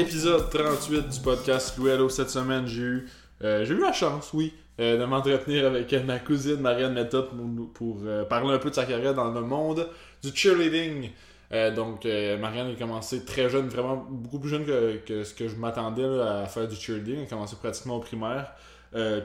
[0.00, 3.08] Épisode 38 du podcast Louis Allo cette semaine, j'ai eu,
[3.44, 7.28] euh, eu la chance, oui, euh, de m'entretenir avec ma cousine Marianne Méthode
[7.74, 9.86] pour, euh, parler un peu de sa carrière dans le monde
[10.22, 11.10] du cheerleading.
[11.52, 15.48] Euh, donc, Marianne a commencé très jeune, vraiment beaucoup plus jeune que, que ce que
[15.48, 17.18] je m'attendais à faire du cheerleading.
[17.18, 18.54] Elle a commencé pratiquement au primaire.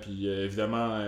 [0.02, 1.08] puis évidemment,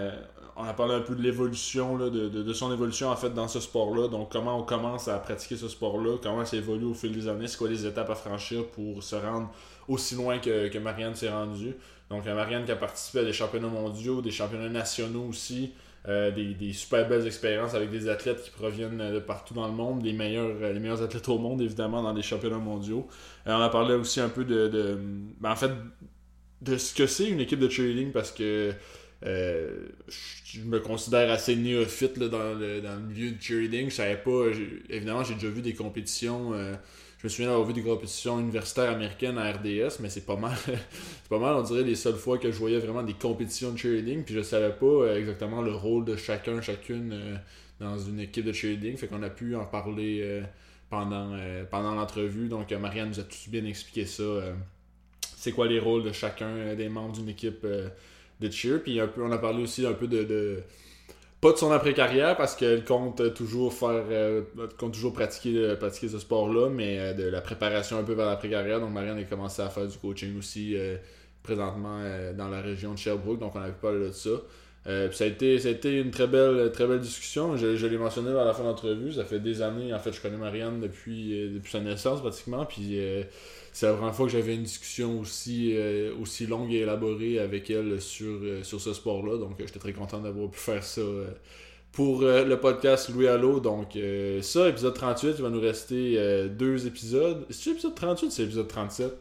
[0.57, 4.07] on a parlé un peu de l'évolution, de, son évolution en fait dans ce sport-là.
[4.07, 7.47] Donc, comment on commence à pratiquer ce sport-là, comment ça évolue au fil des années,
[7.47, 9.52] c'est quoi les étapes à franchir pour se rendre
[9.88, 11.75] aussi loin que, Marianne s'est rendue?
[12.09, 15.73] Donc, Marianne qui a participé à des championnats mondiaux, des championnats nationaux aussi.
[16.07, 19.73] Euh, des, des, super belles expériences avec des athlètes qui proviennent de partout dans le
[19.73, 23.08] monde, les meilleurs, euh, athlètes au monde, évidemment, dans les championnats mondiaux.
[23.45, 24.97] Euh, on a parlé aussi un peu de, de
[25.41, 25.71] ben, en fait,
[26.61, 28.73] de ce que c'est une équipe de cheerleading parce que
[29.25, 29.89] euh,
[30.45, 33.89] je me considère assez néophyte là, dans, le, dans le milieu du cheerleading.
[33.89, 34.45] Je savais pas.
[34.89, 36.53] Évidemment, j'ai déjà vu des compétitions.
[36.53, 36.75] Euh,
[37.19, 40.55] je me souviens d'avoir vu des compétitions universitaires américaines à RDS, mais c'est pas mal.
[40.65, 43.77] c'est pas mal, on dirait, les seules fois que je voyais vraiment des compétitions de
[43.77, 44.23] cheerleading.
[44.23, 47.39] Puis je savais pas euh, exactement le rôle de chacun, chacune
[47.79, 48.97] dans une équipe de cheerleading.
[48.97, 50.43] Fait qu'on a pu en parler
[50.91, 51.35] pendant,
[51.71, 52.49] pendant l'entrevue.
[52.49, 54.23] Donc Marianne nous a tout bien expliqué ça.
[55.21, 57.65] c'est quoi les rôles de chacun des membres d'une équipe
[58.39, 58.81] de cheer.
[58.81, 60.63] Puis un peu, on a parlé aussi un peu de,
[61.41, 64.41] pas de son après-carrière parce qu'elle compte toujours faire euh,
[64.77, 68.25] compte toujours pratiquer, euh, pratiquer ce sport-là, mais euh, de la préparation un peu vers
[68.25, 68.79] l'après-carrière.
[68.79, 70.75] Donc Marianne a commencé à faire du coaching aussi
[71.44, 72.02] présentement
[72.38, 74.31] dans la région de Sherbrooke, donc on avait parlé de ça.
[74.88, 77.57] Ça, a été, ça a été une très belle, très belle discussion.
[77.57, 79.11] Je, l'ai mentionné à la fin de l'entrevue.
[79.11, 82.66] Ça fait des années, en fait, je connais Marianne depuis, depuis sa naissance pratiquement.
[82.66, 82.97] Puis
[83.77, 87.69] c'est la première fois que j'avais une discussion aussi, euh, aussi longue et élaborée avec
[87.69, 89.38] elle sur, euh, sur ce sport-là.
[89.38, 91.28] Donc, j'étais très content d'avoir pu faire ça euh,
[91.91, 93.59] pour le podcast Louis Allo.
[93.59, 93.95] Donc,
[94.41, 97.45] ça, épisode 38, il va nous rester deux épisodes.
[97.51, 99.13] C'est-tu épisode 38 ou c'est épisode 37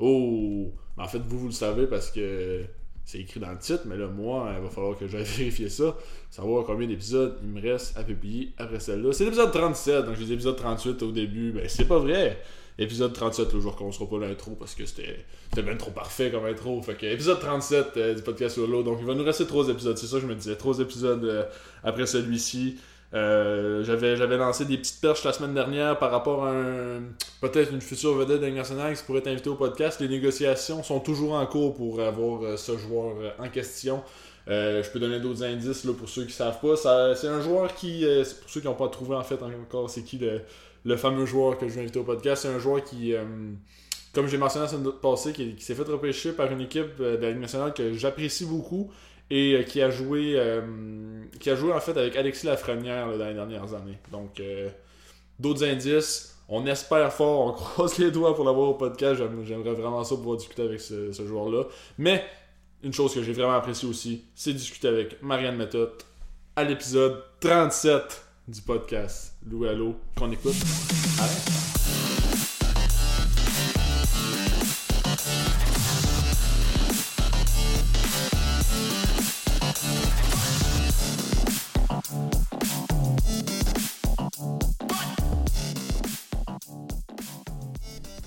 [0.00, 2.62] Oh En fait, vous, vous le savez parce que
[3.04, 5.96] c'est écrit dans le titre, mais là, moi, il va falloir que j'aille vérifier ça,
[6.30, 9.12] savoir combien d'épisodes il me reste à publier après celle-là.
[9.12, 12.38] C'est l'épisode 37, donc j'ai dit épisode 38 au début, ben c'est pas vrai
[12.78, 15.24] épisode 37, le jour qu'on sera pas l'intro parce que c'était
[15.62, 16.80] bien trop parfait comme intro.
[16.82, 18.82] Fait que épisode 37 euh, du podcast solo.
[18.82, 19.96] Donc il va nous rester trois épisodes.
[19.96, 20.56] C'est ça, je me disais.
[20.56, 21.44] Trois épisodes euh,
[21.82, 22.78] après celui-ci.
[23.14, 26.52] Euh, j'avais, lancé des petites perches la semaine dernière par rapport à
[27.40, 30.00] peut-être une future vedette nationale qui pourrait être invitée au podcast.
[30.00, 34.02] Les négociations sont toujours en cours pour avoir ce joueur en question.
[34.48, 37.14] je peux donner d'autres indices là, pour ceux qui savent pas.
[37.14, 38.04] c'est un joueur qui,
[38.40, 40.40] pour ceux qui n'ont pas trouvé en fait encore c'est qui le,
[40.84, 42.42] le fameux joueur que je vais inviter au podcast.
[42.42, 43.24] C'est un joueur qui, euh,
[44.12, 47.26] comme j'ai mentionné la semaine passée, qui, s'est fait repêcher par une équipe euh, de
[47.26, 48.90] la que j'apprécie beaucoup
[49.30, 50.40] et euh, qui a joué
[51.40, 53.98] qui a joué en fait avec Alexis Lafrenière dans les dernières années.
[54.12, 54.40] Donc
[55.38, 56.30] d'autres indices.
[56.48, 59.22] On espère fort, on croise les doigts pour l'avoir au podcast.
[59.44, 61.64] J'aimerais vraiment ça pouvoir discuter avec ce, joueur-là.
[61.98, 62.24] Mais
[62.82, 65.92] une chose que j'ai vraiment appréciée aussi, c'est discuter avec Marianne Méthode
[66.54, 70.54] à l'épisode 37 du podcast Lou Allo qu'on écoute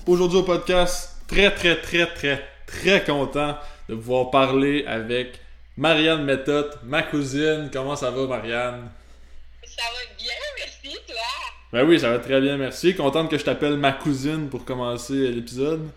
[0.08, 3.58] Aujourd'hui au podcast, très très très très très content
[3.90, 5.38] de pouvoir parler avec
[5.76, 7.68] Marianne Méthode, ma cousine.
[7.70, 8.90] Comment ça va Marianne?
[9.66, 11.16] Ça va bien, merci, toi.
[11.74, 12.94] Ben oui, ça va très bien, merci.
[12.94, 15.90] Contente que je t'appelle ma cousine pour commencer l'épisode.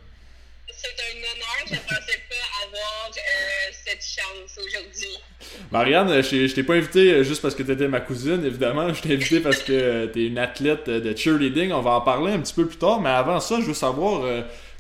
[5.72, 8.94] Marianne, je, t'ai pas invité euh, juste parce que t'étais ma cousine, évidemment.
[8.94, 11.72] Je t'ai invité parce que euh, t'es une athlète de cheerleading.
[11.72, 14.24] On va en parler un petit peu plus tard, mais avant ça, je veux savoir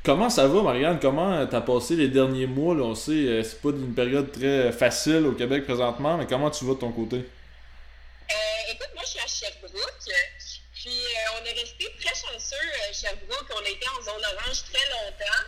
[0.03, 0.99] comment ça va, Marianne?
[1.01, 2.75] Comment t'as passé les derniers mois?
[2.75, 6.73] On sait, c'est pas une période très facile au Québec présentement, mais comment tu vas
[6.73, 7.23] de ton côté?
[8.31, 10.09] Euh, écoute, moi, je suis à Sherbrooke.
[10.73, 13.49] Puis, euh, on est resté très chanceux, euh, Sherbrooke.
[13.55, 15.43] On a été en zone orange très longtemps.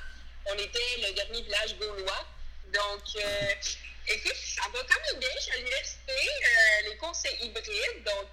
[0.45, 2.25] On était le dernier village gaulois.
[2.73, 3.23] Donc,
[4.07, 5.29] écoute, ça va quand même bien.
[5.35, 6.19] Je suis à l'université.
[6.89, 8.03] les cours, c'est hybride.
[8.05, 8.31] Donc,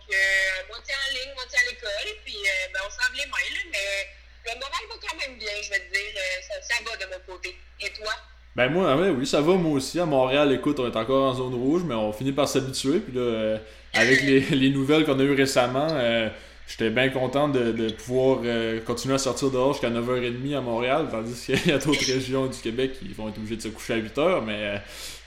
[0.69, 2.06] moitié en ligne, moitié à l'école.
[2.06, 2.38] Et puis,
[2.72, 4.08] ben, on s'en les mains, mais
[4.46, 6.20] le moral va quand même bien, je vais te dire.
[6.49, 7.56] Ça, ça va de mon côté.
[7.81, 8.12] Et toi?
[8.56, 10.00] Ben moi, oui, ça va moi aussi.
[10.00, 12.99] À Montréal, écoute, on est encore en zone rouge, mais on finit par s'habituer.
[12.99, 13.58] Puis là,
[13.93, 16.28] avec les, les nouvelles qu'on a eues récemment, euh,
[16.70, 21.08] j'étais bien content de, de pouvoir euh, continuer à sortir dehors jusqu'à 9h30 à Montréal,
[21.11, 23.94] tandis qu'il y a d'autres régions du Québec qui vont être obligées de se coucher
[23.94, 24.78] à 8h, mais euh,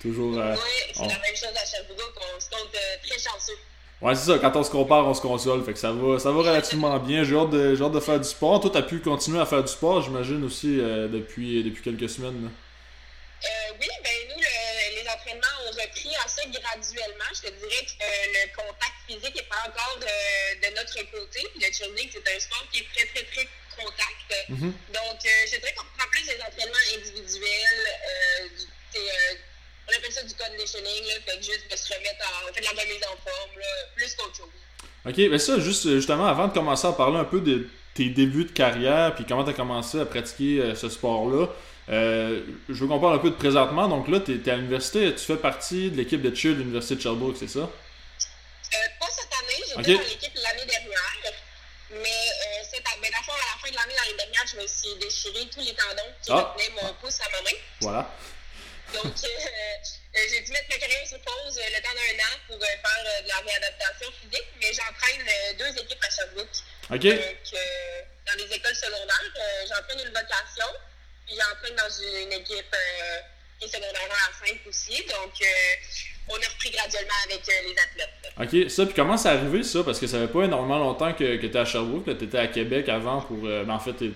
[0.01, 0.33] toujours...
[0.37, 0.59] oui,
[0.93, 2.71] c'est la même chose à Sherbrooke, on se compte
[3.05, 3.53] très chanceux.
[4.03, 6.29] Ouais, c'est ça, quand on se compare, on se console, fait que ça va, ça
[6.29, 7.23] va relativement bien.
[7.23, 8.59] J'ai hâte, de, j'ai hâte de faire du sport.
[8.59, 12.43] Toi, t'as pu continuer à faire du sport, j'imagine, aussi, euh, depuis, depuis quelques semaines.
[12.43, 12.49] là.
[13.43, 17.27] Euh, oui, ben nous, le- les entraînements ont repris assez graduellement.
[17.35, 21.41] Je te dirais que euh, le contact physique n'est pas encore euh, de notre côté.
[21.55, 24.29] Le cheerleading, c'est un sport qui est très, très, très contact.
[24.49, 24.71] Mhm.
[24.93, 27.87] Donc, euh, je dirais qu'on prend plus des entraînements individuels.
[28.57, 28.99] du-
[29.87, 32.71] on appelle ça du conditioning, là, fait juste de se remettre en, fait de la
[32.81, 33.65] remise en forme, là,
[33.95, 34.49] plus qu'autre chose.
[35.05, 38.45] Ok, mais ça, juste, justement, avant de commencer à parler un peu de tes débuts
[38.45, 41.47] de carrière, puis comment t'as commencé à pratiquer ce sport-là,
[41.89, 43.87] euh, je veux qu'on parle un peu de présentement.
[43.87, 46.95] Donc là, t'es, t'es à l'université, tu fais partie de l'équipe de cheer de l'université
[46.95, 47.59] de Sherbrooke, c'est ça?
[47.59, 51.33] Euh, pas cette année, j'étais dans l'équipe l'année dernière.
[51.91, 54.65] Mais euh, cette année, ben, fond, à la fin de l'année l'année dernière, je me
[54.67, 56.55] suis déchiré tous les tendons qui Ah.
[56.57, 57.57] retenaient mon pouce à ma main.
[57.81, 58.09] Voilà.
[58.93, 63.21] Donc, euh, j'ai dû mettre ma carrière sur pause le temps d'un an pour faire
[63.23, 65.27] de la réadaptation physique, mais j'entraîne
[65.57, 66.57] deux équipes à Sherbrooke.
[66.89, 67.03] Ok.
[67.03, 67.59] Donc,
[68.25, 69.33] dans les écoles secondaires,
[69.67, 70.69] j'entraîne une vocation,
[71.25, 73.17] puis j'entraîne dans une, équipe euh,
[73.59, 74.09] qui est secondaire
[74.41, 74.97] 1 à 5 aussi.
[75.07, 75.45] Donc, euh,
[76.29, 78.09] on a repris graduellement avec euh, les athlètes.
[78.65, 79.83] Ok, ça, puis comment c'est arrivé ça?
[79.83, 82.47] Parce que ça fait pas énormément longtemps que, que t'es à Sherbrooke, là, t'étais à
[82.47, 83.45] Québec avant pour.
[83.45, 84.13] euh, ben, en fait, tu,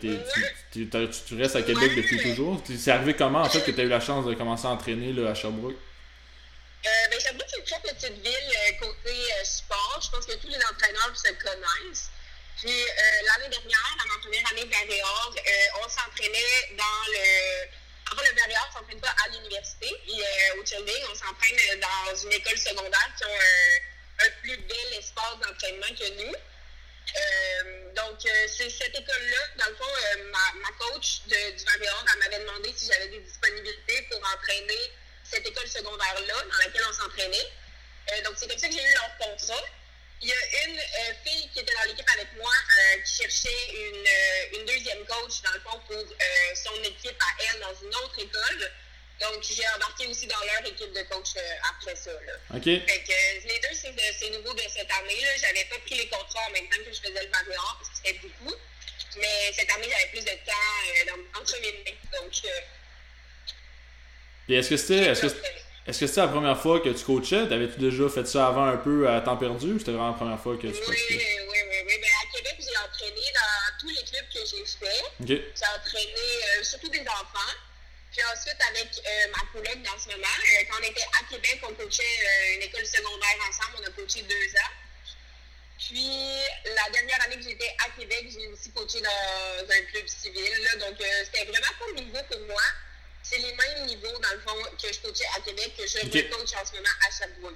[0.71, 2.62] tu- tu restes à Québec depuis toujours.
[2.65, 5.30] C'est arrivé comment, en fait, que t'as eu la chance de commencer à entraîner là,
[5.31, 5.75] à Sherbrooke?
[6.83, 9.13] Ben, Sherbrooke, c'est une très petite ville côté
[9.44, 10.00] sport.
[10.01, 12.09] Je pense que tous les entraîneurs se connaissent.
[12.57, 17.69] Puis euh, l'année dernière, dans ma première année de Varéor, euh, on s'entraînait dans le.
[18.12, 19.94] Enfin, le Varéor ne s'entraîne pas à l'université.
[20.04, 24.94] Puis euh, au cheerleading, on s'entraîne dans une école secondaire qui a un, plus bel
[24.98, 26.33] espace d'entraînement que nous.
[27.15, 31.63] Euh, donc, euh, c'est cette école-là, dans le fond, euh, ma, ma coach de, du
[31.63, 34.92] Varéor, elle m'avait demandé si j'avais des disponibilités pour entraîner
[35.24, 37.48] cette école secondaire-là dans laquelle on s'entraînait.
[38.24, 39.63] Donc, c'est comme ça que j'ai eu leur contrat.
[40.21, 43.69] Il y a une euh, fille qui était dans l'équipe avec moi euh, qui cherchait
[43.73, 47.75] une, euh, une deuxième coach, dans le fond, pour euh, son équipe à elle dans
[47.81, 48.71] une autre école.
[49.21, 51.29] Donc, j'ai embarqué aussi dans leur équipe de coach
[51.69, 52.11] après ça.
[52.11, 52.33] Là.
[52.55, 52.63] Ok.
[52.65, 55.21] Fait que les deux, c'est, nouveau de cette année.
[55.21, 55.37] là.
[55.37, 57.95] J'avais pas pris les contrats en même temps que je faisais le Varéor parce que
[57.97, 58.55] c'était beaucoup.
[59.17, 60.53] Mais cette année, j'avais plus de temps
[61.07, 62.19] dans, entre mes mains.
[62.21, 62.59] Donc, euh,
[64.49, 65.05] Et est-ce que c'était.
[65.05, 65.41] Est-ce que,
[65.87, 67.47] est-ce que c'était la première fois que tu coachais?
[67.47, 70.39] T'avais-tu déjà fait ça avant un peu à temps perdu ou c'était vraiment la première
[70.39, 71.37] fois que oui, tu oui, pratiquais?
[71.49, 71.93] oui, oui, oui.
[72.01, 75.03] Ben, à Québec, j'ai entraîné dans tous les clubs que j'ai fait.
[75.25, 76.27] J'ai entraîné
[76.59, 77.53] euh, surtout des enfants.
[78.11, 81.59] Puis ensuite, avec euh, ma collègue dans ce moment, euh, quand on était à Québec,
[81.63, 82.03] on coachait
[82.55, 83.77] une école secondaire ensemble.
[83.83, 84.73] On a coaché deux ans.
[85.77, 86.09] Puis,
[86.65, 90.41] la dernière année que j'étais à Québec, j'ai aussi coaché dans un club civil.
[90.63, 90.89] là.
[90.89, 92.61] donc, euh, c'était vraiment pas nouveau pour moi.
[93.29, 96.29] C'est les mêmes niveaux, dans le fond, que je coachais à Québec, que je Ok.
[96.29, 97.56] coach en ce moment à Sherbrooke.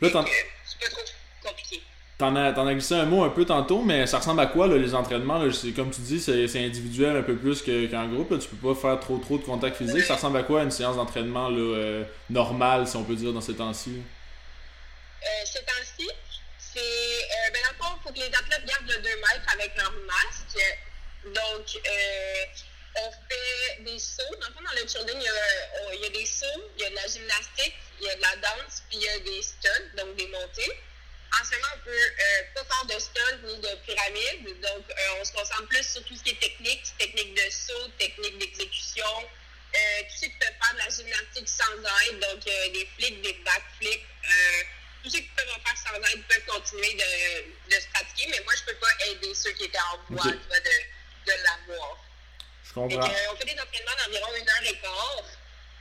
[0.00, 1.02] Là, t'en, c'est pas trop
[1.42, 1.82] compliqué.
[2.18, 4.66] t'en as, t'en as glissé un mot un peu tantôt, mais ça ressemble à quoi
[4.66, 5.38] là, les entraînements?
[5.38, 5.52] Là?
[5.52, 8.32] C'est, comme tu dis, c'est, c'est individuel un peu plus que, qu'en groupe.
[8.32, 8.38] Là.
[8.38, 10.04] Tu peux pas faire trop trop de contact physique.
[10.04, 13.40] Ça ressemble à quoi une séance d'entraînement là, euh, normale, si on peut dire, dans
[13.40, 14.02] ces temps-ci?
[15.22, 16.10] Euh, ces temps-ci,
[16.58, 16.80] c'est.
[16.80, 19.76] Euh, ben, dans le fond, il faut que les athlètes gardent le 2 mètres avec
[19.76, 20.58] leur masque.
[21.26, 22.44] Donc, euh,
[22.96, 24.22] on fait des sauts.
[24.40, 26.70] Dans le fond, dans le cheerleading, il y, a, on- il y a des sauts,
[26.76, 29.08] il y a de la gymnastique, il y a de la danse, puis il y
[29.08, 30.72] a des stunts, donc des montées.
[31.40, 34.60] En ce moment, on peut euh, pas faire de stunts ni de pyramide.
[34.60, 37.88] Donc, euh, on se concentre plus sur tout ce qui est technique, technique de saut,
[37.98, 39.04] technique d'exécution.
[39.74, 41.74] Euh, tous ceux qui peuvent faire de la gymnastique sans
[42.08, 44.06] aide, donc euh, des flips, des backflips.
[45.02, 48.40] Tous ceux qui peuvent en faire sans aide peuvent continuer de, de se pratiquer, mais
[48.44, 50.36] moi, je peux pas aider ceux qui étaient en vois, de,
[51.26, 51.98] de l'avoir.
[52.76, 55.24] Euh, on fait des entraînements d'environ une heure et quart.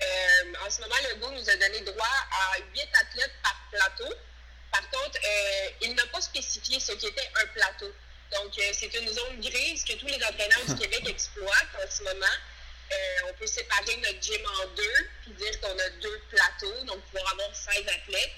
[0.03, 4.13] Euh, en ce moment, le GO nous a donné droit à 8 athlètes par plateau.
[4.71, 7.91] Par contre, euh, il n'a pas spécifié ce qu'était un plateau.
[8.31, 12.35] Donc, c'est une zone grise que tous les entraîneurs du Québec exploitent en ce moment.
[13.27, 17.31] On peut séparer notre gym en deux, puis dire qu'on a deux plateaux, donc pouvoir
[17.31, 18.31] avoir 16 athlètes.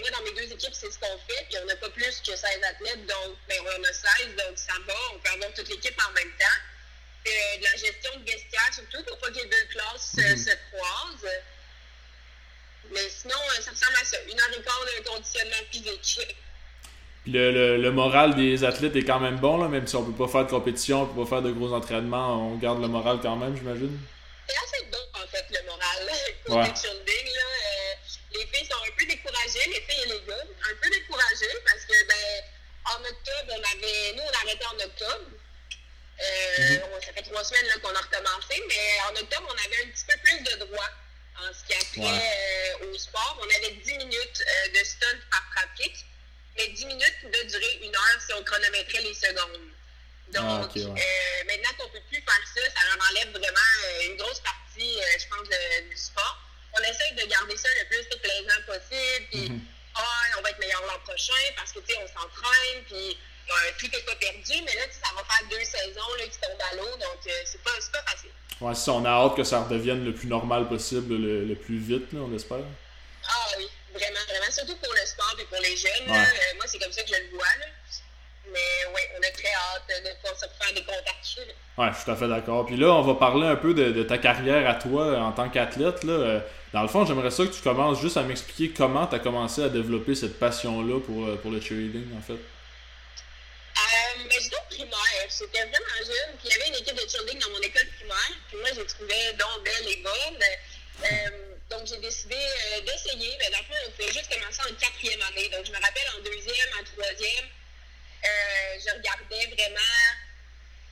[0.00, 2.36] Moi, dans mes deux équipes, c'est ce qu'on fait, puis on n'a pas plus que
[2.36, 5.68] 16 athlètes, donc ben, on en a 16, donc ça va, on peut avoir toute
[5.68, 6.60] l'équipe en même temps.
[7.24, 10.36] Euh, de la gestion de vestiaire, surtout pour pas que les deux classes euh, Mhm.
[10.36, 11.32] se croisent.
[12.90, 14.16] Mais sinon, euh, ça ressemble à ça.
[14.24, 16.26] Une heure et quart de conditionnement physique.
[17.22, 20.04] Puis le, le, le moral des athlètes est quand même bon, là, même si on
[20.04, 22.88] peut pas faire de compétition, on peut pas faire de gros entraînements, on garde le
[22.88, 23.96] moral quand même, j'imagine.
[24.48, 25.78] C'est assez bon, en fait, le moral.
[26.48, 26.56] Ouais.
[26.56, 27.94] Là, euh,
[28.34, 31.84] les filles sont un peu découragées, les filles et les gars, un peu découragées parce
[31.86, 32.42] que, ben,
[32.86, 35.30] en octobre, on avait, nous, on a arrêté en octobre.
[36.22, 37.02] Euh, Mhm.
[37.04, 40.18] Ça fait trois semaines qu'on a recommencé, mais en octobre, on avait un petit peu
[40.22, 40.90] plus de droits
[41.40, 42.78] en ce qui a trait Ouais.
[42.82, 43.38] euh, au sport.
[43.40, 46.04] On avait 10 minutes euh, de stunt par pratique.
[46.56, 49.70] mais 10 minutes de durer une heure si on chronométrait les secondes.
[50.28, 50.82] Donc, Ah, ouais.
[51.02, 53.70] euh, maintenant qu'on ne peut plus faire ça, ça en enlève vraiment
[54.04, 56.38] une grosse partie, je pense, de- du sport.
[56.74, 59.60] On essaie de garder ça le plus plaisant possible, puis Mhm.
[59.94, 63.18] ah, on va être meilleur l'an prochain parce que, tu sais, on s'entraîne, puis
[63.50, 66.66] euh, tout n'est pas perdu, mais là, ça va faire deux saisons là, qui tombent
[66.72, 68.30] à l'eau, donc euh, c'est pas, pas facile.
[68.60, 71.78] Ouais, si on a hâte que ça redevienne le plus normal possible, le, le plus
[71.78, 72.58] vite, là, on espère.
[73.28, 76.06] Ah oui, vraiment, vraiment, surtout pour le sport et pour les jeunes.
[76.08, 76.22] là.
[76.22, 77.44] Euh, moi, c'est comme ça que je le vois.
[77.60, 77.66] Là.
[78.52, 81.38] Mais oui, on a très hâte de pouvoir se faire des contacts.
[81.78, 82.66] Ouais, je suis tout à fait d'accord.
[82.66, 85.48] Puis là, on va parler un peu de, de ta carrière à toi en tant
[85.48, 86.04] qu'athlète.
[86.04, 86.40] Euh,
[86.72, 89.62] Dans le fond, j'aimerais ça que tu commences juste à m'expliquer comment tu as commencé
[89.62, 92.38] à développer cette passion-là pour, euh, pour le cheerleading, en fait.
[93.72, 97.38] Euh, j'étais au primaire, j'étais vraiment jeune, puis il y avait une équipe de cheerleading
[97.40, 100.44] dans mon école primaire, puis moi, j'ai trouvé donc belle et bonne.
[101.04, 103.34] Euh, donc, j'ai décidé euh, d'essayer.
[103.38, 105.48] Mais dans le fond, on pouvait juste commencer en quatrième année.
[105.48, 107.46] Donc, je me rappelle en deuxième, en troisième,
[108.24, 109.94] euh, je regardais vraiment.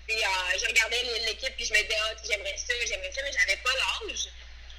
[0.09, 0.19] Puis,
[0.59, 3.71] je regardais l'équipe, puis je me disais, ah, j'aimerais ça, j'aimerais ça, mais j'avais pas
[3.71, 4.29] l'âge.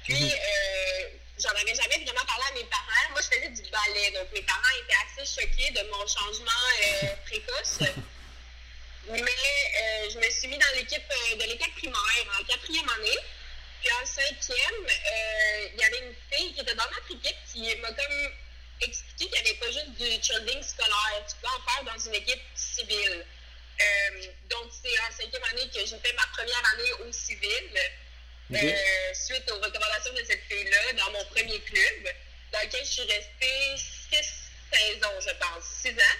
[0.04, 0.32] Puis, Mhm.
[0.32, 3.10] euh, j'en avais jamais vraiment parlé à mes parents.
[3.10, 6.50] Moi, je faisais du ballet, donc mes parents étaient assez choqués de mon changement
[6.82, 7.78] euh, précoce.
[9.08, 11.02] Mais euh, je me suis mis dans l'équipe
[11.38, 13.18] de l'école primaire en quatrième année.
[13.80, 14.86] Puis en cinquième,
[15.74, 18.32] il y avait une fille qui était dans notre équipe qui m'a comme
[18.80, 21.26] expliqué qu'il n'y avait pas juste du cheerleading scolaire.
[21.28, 23.26] Tu peux en faire dans une équipe civile.
[24.48, 27.70] Donc, c'est en cinquième année que j'ai fait ma première année au civil.
[28.54, 32.14] Euh, suite aux recommandations de cette fille-là, dans mon premier club,
[32.52, 36.18] dans lequel je suis restée six saisons, je pense, six ans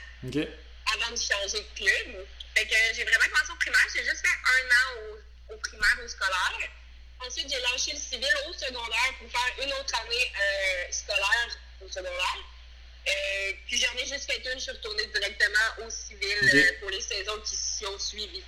[0.94, 2.26] avant de changer de club.
[2.54, 3.86] Fait que j'ai vraiment commencé au primaire.
[3.94, 6.68] J'ai juste fait un an au, au primaire, au scolaire.
[7.20, 11.88] Ensuite, j'ai lâché le civil au secondaire pour faire une autre année euh, scolaire au
[11.88, 12.38] secondaire.
[13.08, 16.90] Euh, puis j'en ai juste fait une, je suis retournée directement au civil euh, pour
[16.90, 18.42] les saisons qui s'y ont suivi.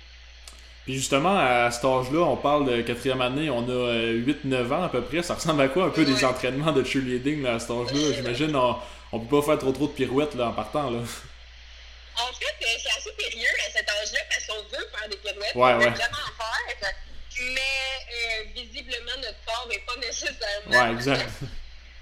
[0.85, 4.83] Puis justement, à cet âge-là, on parle de quatrième année, on a euh, 8-9 ans
[4.83, 5.23] à peu près.
[5.23, 8.13] Ça ressemble à quoi un peu des entraînements de cheerleading là, à cet âge-là?
[8.15, 8.75] J'imagine on,
[9.11, 10.91] on peut pas faire trop trop de pirouettes là, en partant.
[10.91, 10.99] Là.
[10.99, 15.55] En fait, euh, c'est assez périlleux à cet âge-là parce qu'on veut faire des pirouettes,
[15.55, 15.89] Ouais, on veut ouais.
[15.89, 16.93] vraiment en faire,
[17.39, 20.69] mais euh, visiblement notre corps n'est pas nécessairement.
[20.69, 21.29] Ouais, exact.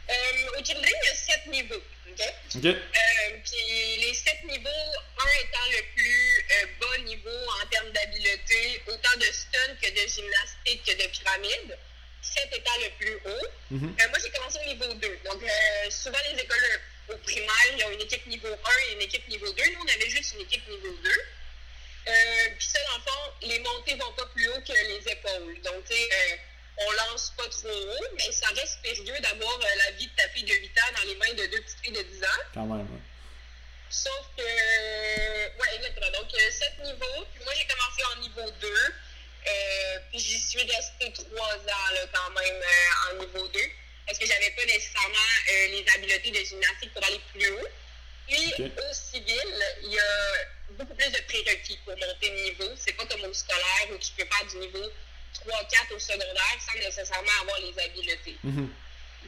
[0.09, 1.81] Euh, au cheerleading, il y a sept niveaux.
[2.09, 2.21] OK?
[2.55, 2.65] OK?
[2.65, 8.81] Euh, puis les sept niveaux, un étant le plus euh, bas niveau en termes d'habileté,
[8.87, 11.77] autant de stun que de gymnastique que de pyramide.
[12.21, 13.47] Sept étant le plus haut.
[13.71, 13.95] Mhm.
[13.99, 15.19] Euh, moi, j'ai commencé au niveau 2.
[15.25, 16.79] Donc, euh, souvent, les écoles
[17.09, 18.53] au primaire, ils ont une équipe niveau 1
[18.89, 19.63] et une équipe niveau 2.
[19.73, 21.09] Nous, on avait juste une équipe niveau 2.
[21.09, 25.61] Euh, Puis ça, dans le fond, les montées vont pas plus haut que les épaules.
[25.63, 26.39] Donc, tu sais,
[26.77, 30.27] on lance pas trop haut, mais ça reste périlleux d'avoir euh, la vie de ta
[30.29, 32.43] fille de 8 ans dans les mains de deux petites filles de 10 ans.
[32.53, 32.81] Quand même.
[32.81, 33.01] ouais.
[33.89, 36.09] Sauf que, ouais, exactement.
[36.19, 37.25] Donc, euh, sept niveaux.
[37.35, 38.67] Puis moi, j'ai commencé en niveau 2.
[38.67, 43.59] Euh, puis j'y suis restée trois ans, là, quand même, euh, en niveau 2.
[44.07, 47.67] Parce que j'avais pas nécessairement euh, les habiletés de gymnastique pour aller plus haut.
[48.27, 50.33] Puis, au civil, il y a
[50.71, 52.73] beaucoup plus de prérequis pour monter de niveau.
[52.75, 54.91] C'est pas comme au scolaire où tu peux faire du niveau
[55.33, 58.37] 3-4 au secondaire sans nécessairement avoir les habiletés.
[58.43, 58.69] Mhm.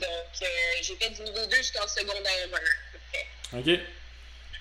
[0.02, 0.10] Donc,
[0.42, 0.46] euh,
[0.82, 2.60] j'ai fait du niveau 2 jusqu'en secondaire 1, à
[2.92, 3.60] peu près.
[3.74, 3.80] OK?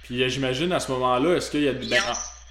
[0.05, 1.73] Puis euh, j'imagine à ce moment-là, est-ce qu'il y a.
[1.73, 2.03] ben,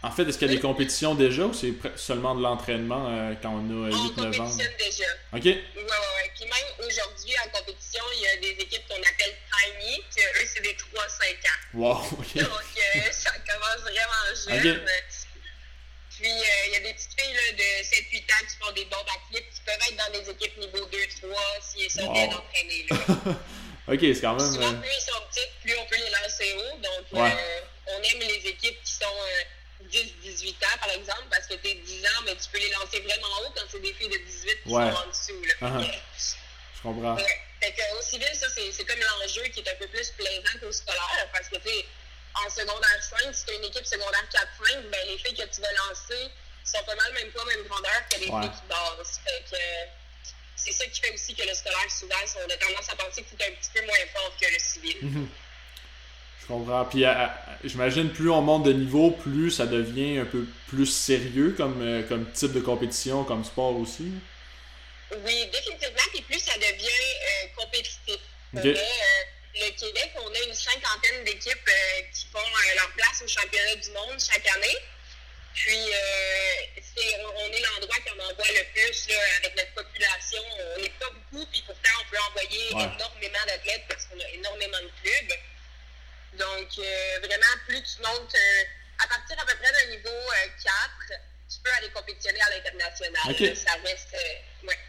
[0.04, 3.08] en, en fait, est-ce qu'il y a des compétitions déjà ou c'est seulement de l'entraînement
[3.10, 4.10] euh, quand on a On 8-9 ans?
[4.16, 5.06] compétitionne déjà.
[5.32, 5.44] OK?
[5.46, 6.32] Ouais, ouais, ouais.
[6.36, 9.34] Puis même aujourd'hui, en compétition, il y a des équipes qu'on appelle
[9.80, 11.60] Tiny, que eux, c'est des 3-5 ans.
[11.76, 12.36] Wow, OK.
[12.36, 14.78] Donc, euh, ça commence vraiment jeune.
[14.82, 14.90] Ok.
[16.20, 18.86] Puis, euh, il y a des petites filles là, de 7-8 ans qui font des
[18.86, 22.14] bons backflips, qui peuvent être dans des équipes niveau 2-3 s'ils sont Wow.
[22.14, 22.86] bien entraînés.
[22.90, 22.98] Là.
[23.94, 24.54] OK, c'est quand même.
[24.54, 26.78] Souvent, euh, plus ils sont petites, plus on peut les lancer haut.
[26.78, 27.32] Donc, Ouais.
[27.36, 29.44] euh, on aime les équipes qui sont euh,
[29.90, 33.00] 10-18 ans, par exemple, parce que tu es 10 ans, mais tu peux les lancer
[33.02, 34.92] vraiment haut quand c'est des filles de 18 qui Ouais.
[34.92, 35.44] sont en dessous.
[35.44, 35.68] Là.
[35.68, 35.92] Uh-huh.
[36.78, 37.16] je comprends.
[37.16, 37.40] Ouais.
[37.62, 40.60] Fait que, au civil, ça, c'est c'est comme l'enjeu qui est un peu plus plaisant
[40.62, 41.30] qu'au scolaire.
[41.34, 41.86] Parce que, tu sais,
[42.36, 45.62] en secondaire 5, si tu as une équipe secondaire 4-5, ben, les filles que tu
[45.62, 46.30] vas lancer
[46.66, 48.42] sont pas mal même pas même grandeur que les Ouais.
[48.42, 49.20] filles qui dansent.
[49.24, 49.58] Fait que
[50.56, 53.30] c'est ça qui fait aussi que le scolaire, souvent, on a tendance à penser que
[53.38, 54.98] c'est un petit peu moins fort que le civil.
[55.02, 55.30] Mhm.
[56.42, 56.86] Je comprends.
[56.86, 57.06] Puis
[57.64, 62.04] j'imagine plus on monte de niveau, plus ça devient un peu plus sérieux comme, euh,
[62.08, 64.12] comme type de compétition, comme sport aussi.
[65.24, 66.02] Oui, définitivement.
[66.12, 68.18] Puis plus ça devient euh, compétitif.
[68.56, 68.76] Euh,
[69.56, 73.76] le Québec, on a une cinquantaine d'équipes euh, qui font euh, leur place au championnat
[73.76, 74.78] du monde chaque année.
[75.54, 80.42] Puis, euh, on, est l'endroit qu'on envoie le plus là, avec notre population.
[80.76, 84.80] On n'est pas beaucoup, puis pourtant, on peut envoyer énormément d'athlètes parce qu'on a énormément
[84.82, 85.38] de clubs.
[86.34, 88.36] Donc, euh, vraiment, plus tu montes
[89.04, 90.32] à partir à peu près d'un niveau
[90.64, 93.56] 4, tu peux aller compétitionner à l'international.
[93.56, 94.18] Ça reste.
[94.64, 94.80] Ouais.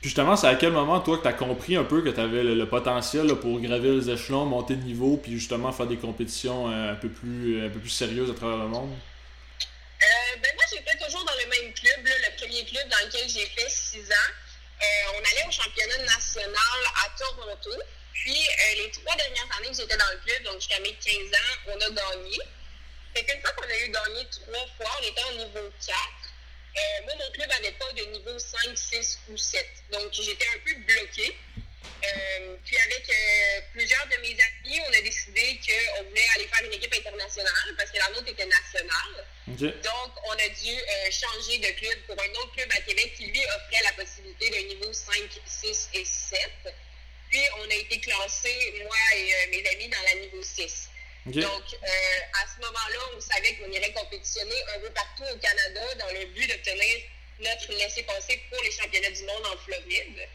[0.00, 2.42] Puis justement, c'est à quel moment, toi, que tu compris un peu que tu avais
[2.42, 6.92] le, potentiel pour gravir les échelons, monter de niveau, puis justement faire des compétitions euh,
[6.92, 8.96] un, peu plus, un peu plus sérieuses à travers le monde?
[8.96, 13.44] Euh, ben moi, j'étais toujours dans le même club, le premier club dans lequel j'ai
[13.44, 14.32] fait six ans.
[14.80, 17.70] Euh, on allait au championnat national à Toronto.
[18.14, 18.40] Puis,
[18.76, 21.76] les trois dernières années que j'étais dans le club, donc jusqu'à mes 15 ans, on
[21.76, 22.38] a gagné.
[23.14, 26.19] Fait qu'une fois qu'on a eu gagné trois fois, on était au niveau 4.
[26.76, 29.66] Euh, moi, mon club n'avait pas de niveau 5, 6 ou 7.
[29.92, 31.36] Donc, j'étais un peu bloqué.
[32.02, 36.64] Euh, puis avec euh, plusieurs de mes amis, on a décidé qu'on voulait aller faire
[36.64, 39.26] une équipe internationale parce que la nôtre était nationale.
[39.82, 40.74] Donc, on a dû
[41.10, 44.62] changer de club pour un autre club à Québec qui lui offrait la possibilité d'un
[44.62, 46.50] niveau 5, 6 et 7.
[47.30, 50.88] Puis, on a été classés, moi et mes amis, dans la niveau 6.
[51.26, 55.94] Donc, euh, à ce moment-là, on savait qu'on irait compétitionner un peu partout au Canada
[55.98, 56.96] dans le but d'obtenir
[57.40, 60.28] notre laissez-passer pour les championnats du monde en Floride.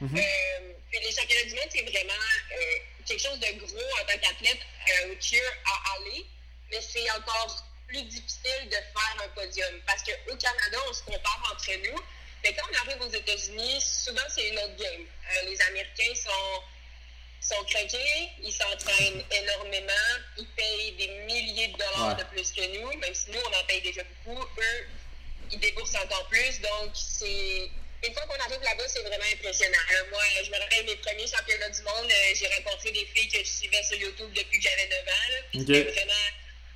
[0.00, 0.16] Mhm.
[0.16, 4.18] euh, puis les championnats du monde, c'est vraiment euh, quelque chose de gros en tant
[4.18, 4.60] qu'athlète
[5.06, 6.24] au cheer à aller,
[6.70, 11.52] mais c'est encore plus difficile de faire un podium parce qu'au Canada, on se compare
[11.52, 12.00] entre nous.
[12.44, 15.04] Mais quand on arrive aux États-Unis, souvent c'est une autre game.
[15.46, 16.62] les Américains sont
[17.48, 22.88] sont craqués, ils s'entraînent énormément, ils payent des milliers de dollars de plus que nous,
[22.98, 24.42] même si nous, on en paye déjà beaucoup.
[24.42, 24.86] Eux,
[25.52, 26.60] ils déboursent encore plus.
[26.60, 27.70] Donc, c'est.
[28.06, 29.78] Une fois qu'on arrive là-bas, c'est vraiment impressionnant.
[30.10, 33.38] Moi, je me rappelle mes premiers championnats du monde, euh, j'ai rencontré des filles que
[33.38, 35.64] je suivais sur YouTube depuis que j'avais 9 ans.
[35.66, 36.12] C'est vraiment.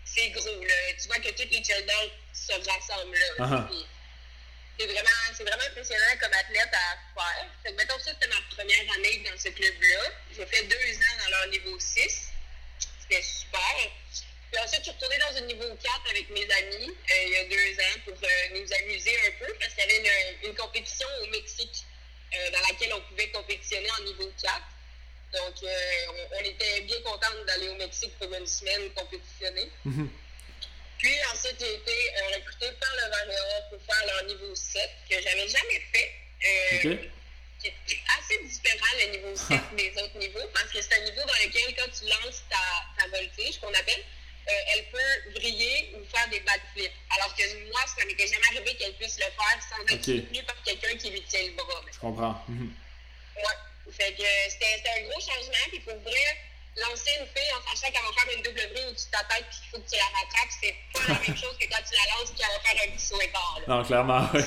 [0.05, 0.65] C'est gros.
[0.65, 0.75] Là.
[1.01, 3.45] Tu vois que toutes les cheerleaders se rassemblent là.
[3.47, 3.87] Uh-huh
[4.79, 7.75] c'est vraiment, c'est vraiment impressionnant comme athlète à faire.
[7.75, 10.13] Mettons, ça, c'était ma première année dans ce club-là.
[10.37, 12.31] J'ai fait deux ans dans leur niveau 6.
[13.03, 13.91] C'était super.
[14.53, 17.37] Puis ensuite, je suis retournée dans un niveau 4 avec mes amis euh, il y
[17.37, 21.09] a deux ans pour euh, nous amuser un peu parce qu'il y avait une, compétition
[21.23, 21.87] au Mexique
[22.37, 24.61] euh, dans laquelle on pouvait compétitionner en niveau 4.
[25.33, 25.55] Donc,
[26.39, 29.71] on, était bien contents d'aller au Mexique pour une semaine compétitionner.
[29.87, 30.09] Mm-hmm.
[31.03, 35.17] Puis ensuite, j'ai été euh, recruté par le Varéor pour faire leur niveau 7, que
[35.21, 36.13] j'avais jamais fait.
[36.47, 36.97] Euh,
[37.61, 41.41] C'est assez différent le niveau 7 des autres niveaux, parce que c'est un niveau dans
[41.45, 44.05] lequel, quand tu lances ta, ta voltige, qu'on appelle,
[44.49, 46.93] euh, elle peut vriller ou faire des backflips.
[47.19, 50.63] Alors que moi, ça m'était jamais arrivé qu'elle puisse le faire sans être soutenue par
[50.63, 51.83] quelqu'un qui lui tient le bras.
[51.93, 52.45] Je comprends.
[53.35, 53.93] Ouais.
[53.93, 56.37] Fait que c'était un gros changement, puis pour vrai,
[56.77, 59.45] lancer une fille en sachant qu'elle va faire une double vrille au-dessus de ta tête
[59.51, 61.93] puis qu'il faut que tu la rattrapes, c'est pas la même chose que quand tu
[61.93, 63.61] la lances et qu'elle va faire un petit saut écart.
[63.69, 64.41] Non, clairement, oui.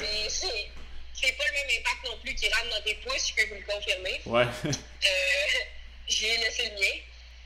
[1.14, 3.56] C'est pas le même impact non plus qui rentre dans tes pouces, je peux vous
[3.56, 4.22] le confirmer.
[4.26, 4.44] Ouais.
[4.66, 4.70] euh,
[6.08, 6.96] j'ai laissé le mien.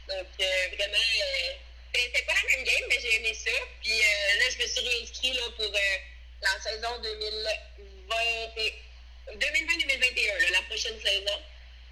[0.10, 1.54] Donc, euh, vraiment, euh,
[1.94, 3.52] c'était pas la même game, mais j'ai aimé ça.
[3.82, 5.72] Puis euh, là, je me suis réinscrit là, pour
[6.42, 8.10] la saison 2020,
[9.38, 11.40] 2020-2021, la prochaine saison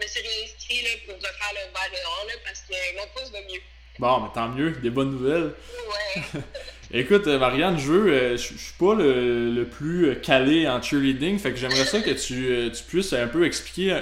[0.02, 3.42] me suis réinscrit là, pour refaire le verre dehors là, parce que mon pouce va
[3.42, 3.62] mieux.
[4.00, 5.54] Bon, mais tant mieux, des bonnes nouvelles.
[5.90, 6.42] Ouais.
[6.94, 11.38] Écoute, euh, Marianne, je veux, euh, je, suis pas le, le, plus calé en cheerleading,
[11.38, 14.00] fait que j'aimerais ça que tu, euh, tu, puisses un peu expliquer,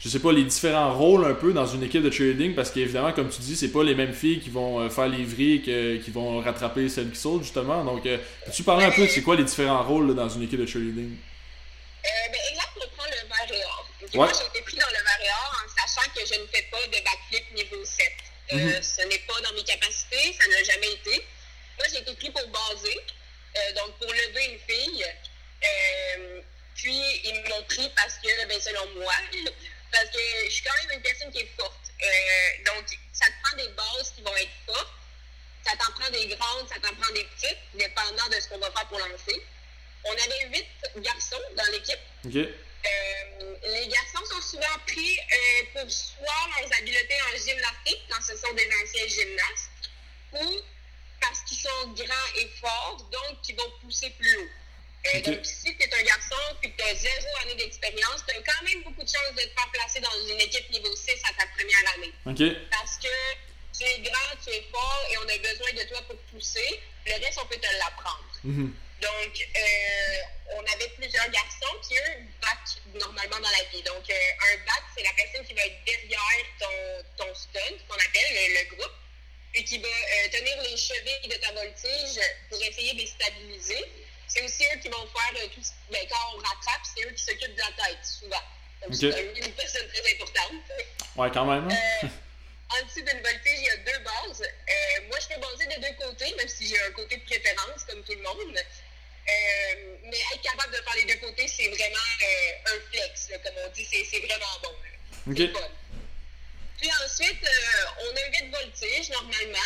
[0.00, 3.12] je sais pas, les différents rôles un peu dans une équipe de cheerleading, parce qu'évidemment,
[3.12, 6.10] comme tu dis, c'est pas les mêmes filles qui vont faire les vrilles que, qui
[6.10, 7.84] vont rattraper celles qui sautent, justement.
[7.84, 10.66] Donc, peux-tu parler un peu de c'est quoi les différents rôles dans une équipe de
[10.66, 11.16] cheerleading?
[12.04, 13.88] Euh, ben, exemple, on prend le Varéor.
[14.14, 15.21] Moi, j'ai été pris dans le Varéor
[16.14, 18.12] que je ne fais pas de backflip niveau 7.
[18.52, 18.82] Euh, mhm.
[18.82, 21.24] Ce n'est pas dans mes capacités, ça n'a jamais été.
[21.78, 23.00] Moi, j'ai été pris pour baser,
[23.56, 25.04] euh, donc pour lever une fille.
[25.64, 26.40] Euh,
[26.74, 29.14] puis, ils m'ont pris parce que, ben, selon moi,
[29.92, 31.78] parce que je suis quand même une personne qui est forte.
[32.66, 34.92] Donc, ça te prend des bases qui vont être fortes.
[35.64, 38.70] Ça t'en prend des grandes, ça t'en prend des petites, dépendant de ce qu'on va
[38.72, 39.40] faire pour lancer.
[40.04, 42.00] On avait huit garçons dans l'équipe.
[42.84, 48.36] Euh, les garçons sont souvent pris euh, pour soit leurs habiletés en gymnastique, quand ce
[48.36, 49.70] sont des anciens gymnastes,
[50.32, 50.60] ou
[51.20, 54.48] parce qu'ils sont grands et forts, donc qui vont pousser plus haut.
[55.14, 58.36] Euh, donc, si tu es un garçon et que tu as zéro année d'expérience, tu
[58.36, 61.10] as quand même beaucoup de chances de te faire placer dans une équipe niveau 6
[61.24, 62.12] à ta première année.
[62.70, 63.08] Parce que
[63.76, 66.80] tu es grand, tu es fort et on a besoin de toi pour pousser.
[67.06, 68.32] Le reste, on peut te l'apprendre.
[68.46, 68.70] Mm-hmm.
[69.02, 70.16] Donc, euh,
[70.54, 73.82] on avait plusieurs garçons qui, eux, battent normalement dans la vie.
[73.82, 77.96] Donc, euh, un back, c'est la personne qui va être derrière ton, ton stunt, qu'on
[77.96, 78.94] appelle le, groupe,
[79.54, 83.84] et qui va euh, tenir les chevilles de ta voltige pour essayer de les stabiliser.
[84.28, 87.24] C'est aussi eux qui vont faire tout ce ben, quand on rattrape, c'est eux qui
[87.24, 88.42] s'occupent de la tête, souvent.
[88.82, 90.62] Donc, c'est une personne très importante.
[91.16, 91.68] Ouais, quand même.
[91.70, 92.08] Hein?
[92.72, 94.48] en dessous d'une voltige, il y a deux bases.
[95.08, 98.02] moi, je peux baser de deux côtés, même si j'ai un côté de préférence, comme
[98.04, 98.58] tout le monde.
[99.28, 103.54] Euh, mais être capable de faire les deux côtés, c'est vraiment euh, un flex, comme
[103.64, 103.86] on dit.
[103.86, 104.74] C'est vraiment bon.
[106.80, 107.46] Puis ensuite,
[108.00, 109.58] on a 8 voltiges normalement,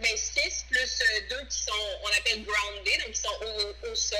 [0.00, 0.98] mais 6 plus
[1.30, 4.18] 2 qui sont, on appelle grounded, donc qui sont au, au, sol,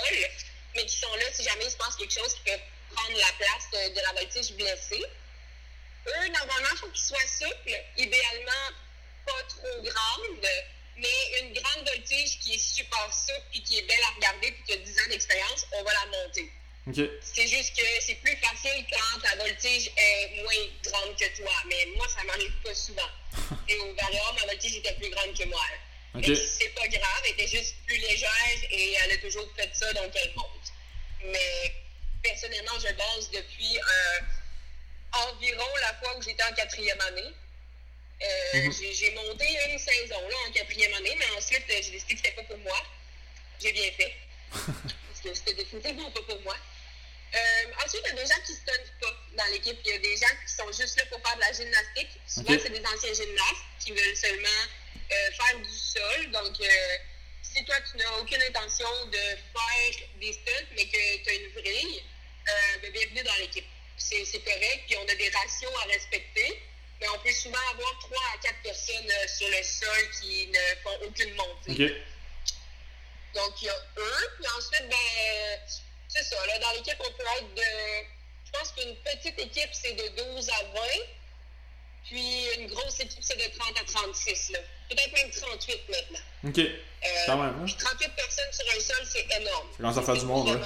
[0.76, 2.60] mais qui sont là si jamais il se passe quelque chose qui peut
[2.94, 5.04] prendre la place de la voltige blessée.
[6.06, 8.70] Eux, normalement, il faut qu'ils soient souples, idéalement
[9.26, 10.46] pas trop grandes,
[11.00, 14.62] mais une grande voltige qui est super souple et qui est belle à regarder puis
[14.66, 16.50] qui a 10 ans d'expérience, on va la monter.
[17.22, 21.52] C'est juste que c'est plus facile quand ta voltige est moins grande que toi.
[21.68, 23.10] Mais moi, ça m'arrive pas souvent.
[23.68, 25.60] et au Varior, ma voltige était plus grande que moi.
[26.16, 26.34] Okay.
[26.34, 30.10] C'est pas grave, elle était juste plus légère et elle a toujours fait ça, donc
[30.14, 30.72] elle monte.
[31.24, 31.74] Mais
[32.22, 34.20] personnellement, je base depuis euh,
[35.28, 37.32] environ la fois où j'étais en quatrième année.
[38.22, 38.72] Euh, mhm.
[38.72, 42.32] J'ai monté une saison là, en quatrième année, mais ensuite, euh, j'ai décidé que c'était
[42.32, 42.76] pas pour moi.
[43.62, 44.14] J'ai bien fait.
[44.52, 46.56] parce que c'était définitivement pas pour moi.
[47.34, 49.78] Euh, ensuite, il y a des gens qui ne se donnent pas dans l'équipe.
[49.84, 52.10] Il y a des gens qui sont juste là pour faire de la gymnastique.
[52.26, 54.66] Souvent, c'est des anciens gymnastes qui veulent seulement
[55.08, 56.30] faire du sol.
[56.32, 56.56] Donc,
[57.42, 61.48] si toi, tu n'as aucune intention de faire des stunts, mais que tu as une
[61.52, 62.02] vrille,
[62.82, 63.66] ben, bienvenue dans l'équipe
[64.00, 66.62] c'est correct, puis on a des ratios à respecter,
[67.00, 70.82] mais on peut souvent avoir trois à quatre personnes euh, sur le sol qui ne
[70.82, 71.72] font aucune montée.
[73.34, 75.58] Donc, il y a eux, puis ensuite, ben,
[76.08, 78.06] c'est ça, là, dans l'équipe, on peut être de,
[78.44, 80.80] je pense qu'une petite équipe, c'est de 12 à 20,
[82.06, 84.58] puis une grosse équipe, c'est de 30 à 36, là.
[84.88, 86.18] Peut-être même 38 maintenant.
[86.48, 86.58] OK.
[86.58, 88.10] Euh, Quand même, 38 hein?
[88.16, 89.94] personnes sur un sol, c'est énorme.
[89.94, 90.60] Ça fait du monde, hein?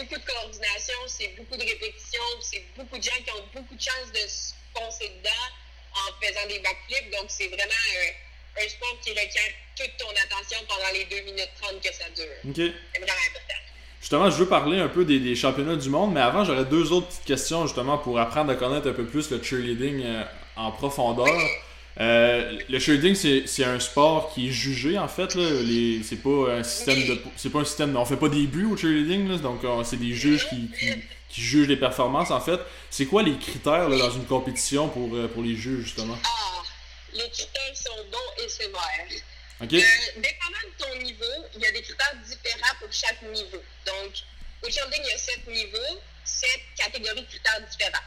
[0.00, 3.80] Beaucoup de coordination, c'est beaucoup de répétition, c'est beaucoup de gens qui ont beaucoup de
[3.80, 5.44] chance de se foncer dedans
[5.92, 7.10] en faisant des backflips.
[7.12, 7.84] Donc, c'est vraiment
[8.56, 12.32] un, sport qui requiert toute ton attention pendant les 2 minutes 30 que ça dure.
[12.42, 13.60] C'est vraiment important.
[14.00, 17.08] Justement, je veux parler un peu des, championnats du monde, mais avant, j'aurais deux autres
[17.08, 20.24] petites questions justement pour apprendre à connaître un peu plus le cheerleading euh,
[20.56, 21.28] en profondeur.
[21.98, 23.14] Euh, le cheerleading,
[23.46, 25.32] c'est un sport qui est jugé en fait.
[25.32, 27.20] C'est pas un système de.
[27.36, 27.96] C'est pas un système.
[27.96, 30.70] On fait pas des buts au cheerleading, là, donc euh, c'est des juges qui,
[31.28, 32.60] qui, jugent les performances en fait.
[32.90, 36.16] C'est quoi les critères là, dans une compétition pour, euh, pour les juges justement?
[36.24, 36.62] Ah,
[37.12, 39.22] les critères sont bons et sévères.
[39.62, 39.68] OK.
[39.68, 43.62] dépendant de ton niveau, il y a des critères différents pour chaque niveau.
[43.84, 44.12] Donc,
[44.62, 48.04] au cheerleading, il y a sept niveaux, sept catégories de critères différents.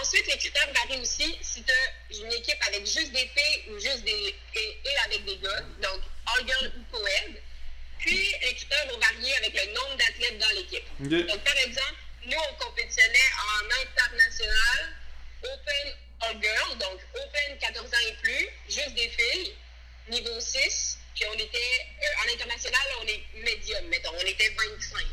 [0.00, 3.78] Ensuite, les critères varient aussi si tu as une équipe avec juste des filles ou
[3.78, 7.42] juste des et, avec des gars, donc all girl ou co-ed.
[7.98, 10.84] Puis, les critères vont varier avec le nombre d'athlètes dans l'équipe.
[11.26, 14.96] Donc, par exemple, nous, on compétitionnait en international,
[15.42, 19.54] open all girl, donc open 14 ans et plus, juste des filles,
[20.08, 20.98] niveau 6.
[21.14, 25.04] Puis, on était, euh, en international, on est médium, mettons, on était 25.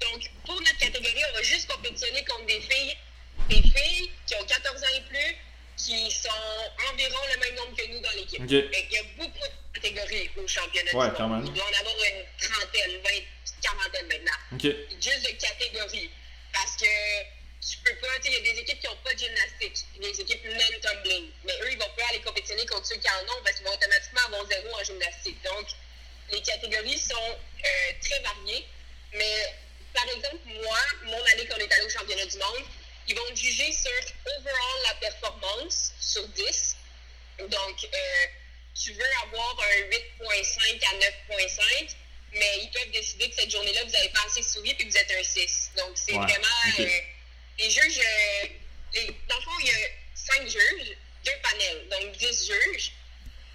[0.00, 2.96] Donc, pour notre catégorie, on va juste compétitionner contre des filles
[3.48, 5.36] des filles qui ont 14 ans et plus,
[5.76, 6.28] qui sont
[6.92, 8.42] environ le même nombre que nous dans l'équipe.
[8.46, 11.44] Il y a beaucoup de catégories au championnat ouais, du monde.
[11.46, 13.10] Il doit en avoir une trentaine, 20,
[13.62, 14.58] quarantaine maintenant.
[14.60, 16.10] Juste de catégories.
[16.52, 16.86] Parce que
[17.60, 20.44] tu peux pas, il y a des équipes qui n'ont pas de gymnastique, des équipes
[20.44, 21.30] non-tumbling.
[21.44, 23.72] Mais eux, ils vont pas aller compétitionner contre ceux qui en ont parce qu'ils vont
[23.72, 25.42] automatiquement avoir zéro en gymnastique.
[25.42, 25.66] Donc,
[26.30, 28.66] les catégories sont euh, très variées.
[29.14, 29.54] Mais,
[29.94, 32.64] par exemple, moi, mon année qu'on est allé au championnat du monde,
[33.06, 33.90] ils vont juger sur
[34.38, 36.76] overall la performance sur 10.
[37.38, 38.26] Donc, euh,
[38.74, 40.94] tu veux avoir un 8.5 à
[41.32, 41.96] 9.5,
[42.32, 44.96] mais ils peuvent décider que cette journée-là, vous avez pas assez souri et que vous
[44.96, 45.70] êtes un 6.
[45.76, 46.46] Donc, c'est vraiment.
[46.78, 47.00] Euh,
[47.58, 47.98] les juges.
[47.98, 48.48] Euh,
[48.94, 52.92] les, dans le fond, il y a 5 juges, 2 panels, donc 10 juges.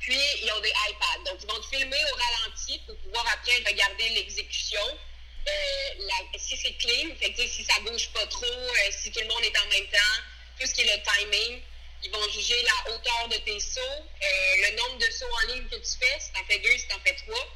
[0.02, 1.32] Puis, ils ont des iPads.
[1.32, 4.98] Donc, ils vont te filmer au ralenti pour pouvoir après regarder l'exécution
[5.48, 7.10] euh, si c'est clean,
[7.48, 10.18] si ça bouge pas trop, euh, si tout le monde est en même temps,
[10.60, 11.62] tout ce qui est le timing,
[12.04, 15.68] ils vont juger la hauteur de tes sauts, euh, le nombre de sauts en ligne
[15.68, 17.48] que tu fais, si tu en fais deux, si tu en fais trois.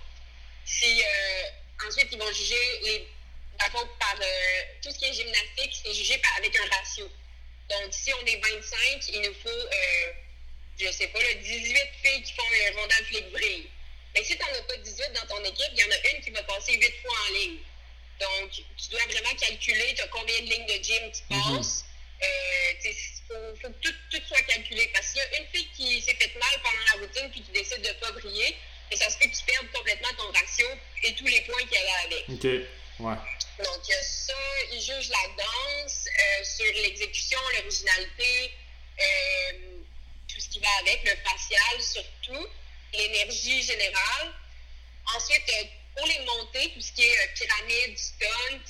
[0.65, 1.03] Si,
[1.85, 3.07] ensuite, ils vont juger les.
[3.59, 4.15] Par par
[4.81, 7.09] tout ce qui est gymnastique, c'est jugé avec un ratio.
[7.69, 9.69] Donc, si on est 25, il nous faut,
[10.79, 13.69] je sais pas, 18 filles qui font un rondal flip vrille.
[14.15, 16.21] Mais si tu n'en as pas 18 dans ton équipe, il y en a une
[16.23, 17.59] qui va passer 8 fois en ligne.
[18.19, 21.57] Donc, tu dois vraiment calculer, tu as combien de lignes de gym tu mhm.
[21.57, 21.85] passes.
[22.21, 22.89] Il
[23.35, 24.89] euh, faut, que tout, soit calculé.
[24.93, 27.51] Parce qu'il y a une fille qui s'est fait mal pendant la routine puis qui
[27.51, 28.55] décide de ne pas briller,
[28.91, 30.67] et ça se fait que tu perds complètement ton ratio
[31.03, 32.29] et tous les points qu'elle a avec.
[32.29, 32.43] OK.
[32.99, 33.15] Ouais.
[33.63, 34.33] Donc, il y a ça,
[34.71, 38.53] ils jugent la danse, euh, sur l'exécution, l'originalité,
[38.99, 39.81] euh,
[40.27, 42.47] tout ce qui va avec, le facial surtout,
[42.93, 44.33] l'énergie générale.
[45.15, 45.51] Ensuite,
[45.95, 48.61] pour les montées, tout ce qui est euh, pyramide, stunt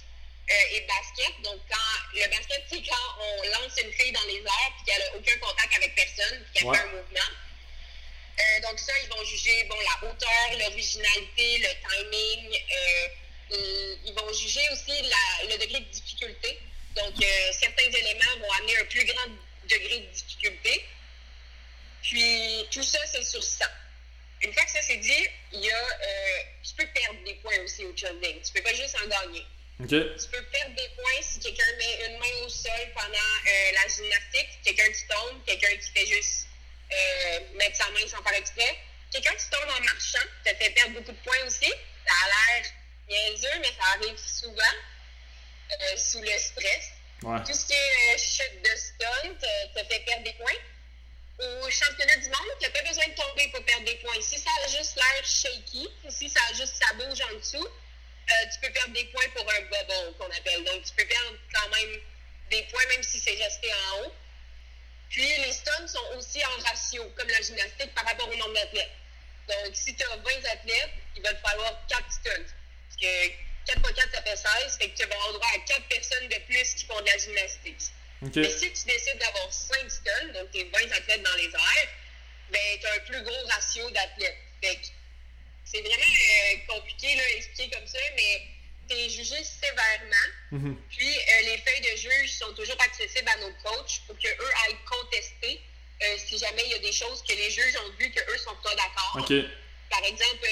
[0.51, 1.41] euh, et basket.
[1.43, 4.99] Donc, quand le basket, c'est quand on lance une fille dans les airs puis qu'elle
[5.03, 6.77] n'a aucun contact avec personne puis qu'elle Ouais.
[6.77, 7.31] fait un mouvement.
[8.39, 12.59] Euh, donc, ça, ils vont juger bon, la hauteur, l'originalité, le timing.
[14.05, 16.59] ils vont juger aussi la- le degré de difficulté.
[16.95, 17.13] Donc,
[17.59, 19.27] certains éléments vont amener un plus grand
[19.69, 20.83] degré de difficulté.
[22.01, 23.65] Puis, tout ça, c'est sur 100.
[24.41, 25.87] Une fois que ça c'est dit, il y a,
[26.75, 28.41] tu peux perdre des points aussi au cheerleading.
[28.41, 29.45] Tu peux pas juste en gagner.
[29.79, 33.87] Tu peux perdre des points si quelqu'un met une main au sol pendant euh, la
[33.87, 36.47] gymnastique, quelqu'un qui tombe, quelqu'un qui fait juste
[36.91, 38.77] euh, mettre sa main sans faire exprès.
[39.11, 41.69] Quelqu'un qui tombe en marchant te fait perdre beaucoup de points aussi.
[42.07, 42.71] Ça a l'air
[43.09, 44.75] niaiseux, mais ça arrive souvent
[45.71, 46.91] euh, sous le stress.
[47.23, 47.43] Ouais.
[47.45, 49.35] Tout ce qui est chute de stunt
[49.75, 50.59] te fait perdre des points.
[51.39, 54.21] Au championnat du monde, tu n'as pas besoin de tomber pour perdre des points.
[54.21, 58.33] Si ça a juste l'air shaky, si ça a juste ça bouge en dessous, euh,
[58.53, 60.63] tu peux perdre des points pour un bubble qu'on appelle.
[60.63, 61.99] Donc, tu peux perdre quand même
[62.51, 64.13] des points, même si c'est resté en haut.
[65.09, 68.91] Puis, les stuns sont aussi en ratio, comme la gymnastique, par rapport au nombre d'athlètes.
[69.47, 72.31] Donc, si tu as 20 athlètes, il va te falloir 4 stuns.
[72.31, 73.27] Parce que
[73.65, 76.27] 4 x 4, ça fait 16, fait que tu vas avoir droit à 4 personnes
[76.29, 77.91] de plus qui font de la gymnastique.
[78.25, 78.35] Ok.
[78.37, 81.89] Mais si tu décides d'avoir 5 stuns, donc tes 20 athlètes dans les airs,
[82.51, 84.37] ben, tu as un plus gros ratio d'athlètes.
[84.61, 84.87] Fait que
[85.65, 88.41] c'est vraiment euh, compliqué là, à expliquer comme ça, mais
[88.87, 90.29] tu es jugé sévèrement.
[90.51, 90.77] Mhm.
[90.89, 94.77] Puis euh, les feuilles de juge sont toujours accessibles à nos coachs pour qu'eux aillent
[94.85, 95.61] contester
[96.03, 98.55] euh, si jamais il y a des choses que les juges ont vues qu'eux sont
[98.63, 99.25] pas d'accord.
[99.89, 100.47] Par exemple,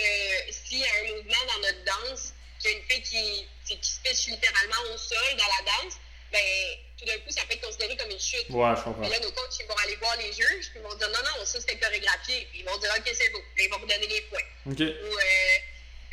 [0.51, 3.89] s'il y a un mouvement dans notre danse, qu'il y a une fille qui, qui,
[3.89, 5.95] se pitche littéralement au sol dans la danse,
[6.31, 6.39] ben,
[6.97, 8.45] tout d'un coup, ça peut être considéré comme une chute.
[8.49, 9.01] Ouais, je comprends.
[9.01, 11.19] Mais là, nos coachs, ils vont aller voir les juges, puis ils vont dire non,
[11.19, 12.47] non, ça c'était chorégraphié.
[12.51, 13.41] Puis ils vont dire ok, c'est beau.
[13.55, 14.47] Puis ils vont vous donner les points.
[14.69, 14.79] Ok.
[14.79, 15.57] Ou euh,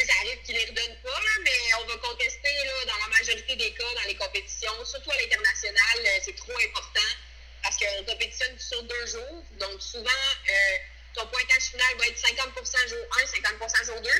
[0.06, 3.56] ça arrive qu'ils les redonnent pas, là, mais on va contester là, dans la majorité
[3.56, 7.10] des cas dans les compétitions, surtout à l'international, euh, c'est trop important
[7.62, 9.44] parce qu'on compétitionne sur deux jours.
[9.58, 10.10] Donc souvent,
[10.50, 10.76] euh,
[11.14, 14.10] ton pointage final va être 50% jour 1, 50% jour 2.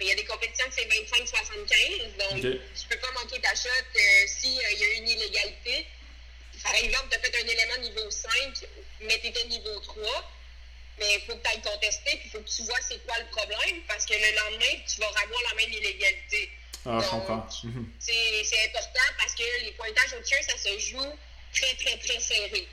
[0.00, 2.16] Mais il y a des compétitions que c'est 25-75.
[2.16, 2.60] Donc, Ok.
[2.74, 5.86] tu peux pas manquer ta shot euh, s'il y a une illégalité.
[6.62, 8.30] Par exemple, tu as fait un élément niveau 5,
[9.02, 10.32] mais tu étais niveau 3.
[10.98, 13.18] Mais il faut que tu ailles contester, puis il faut que tu vois c'est quoi
[13.18, 16.50] le problème, parce que le lendemain, tu vas avoir la même illégalité.
[16.86, 17.48] Ah, je Donc, comprends.
[17.64, 17.92] Mhm.
[18.00, 21.12] C'est important parce que les pointages au tir, ça se joue
[21.54, 22.66] très, très, très serré.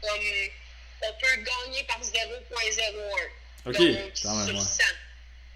[0.00, 0.20] Comme
[1.02, 2.10] on peut gagner par 0.01.
[3.66, 4.64] Ok, Donc, quand même, sur ouais.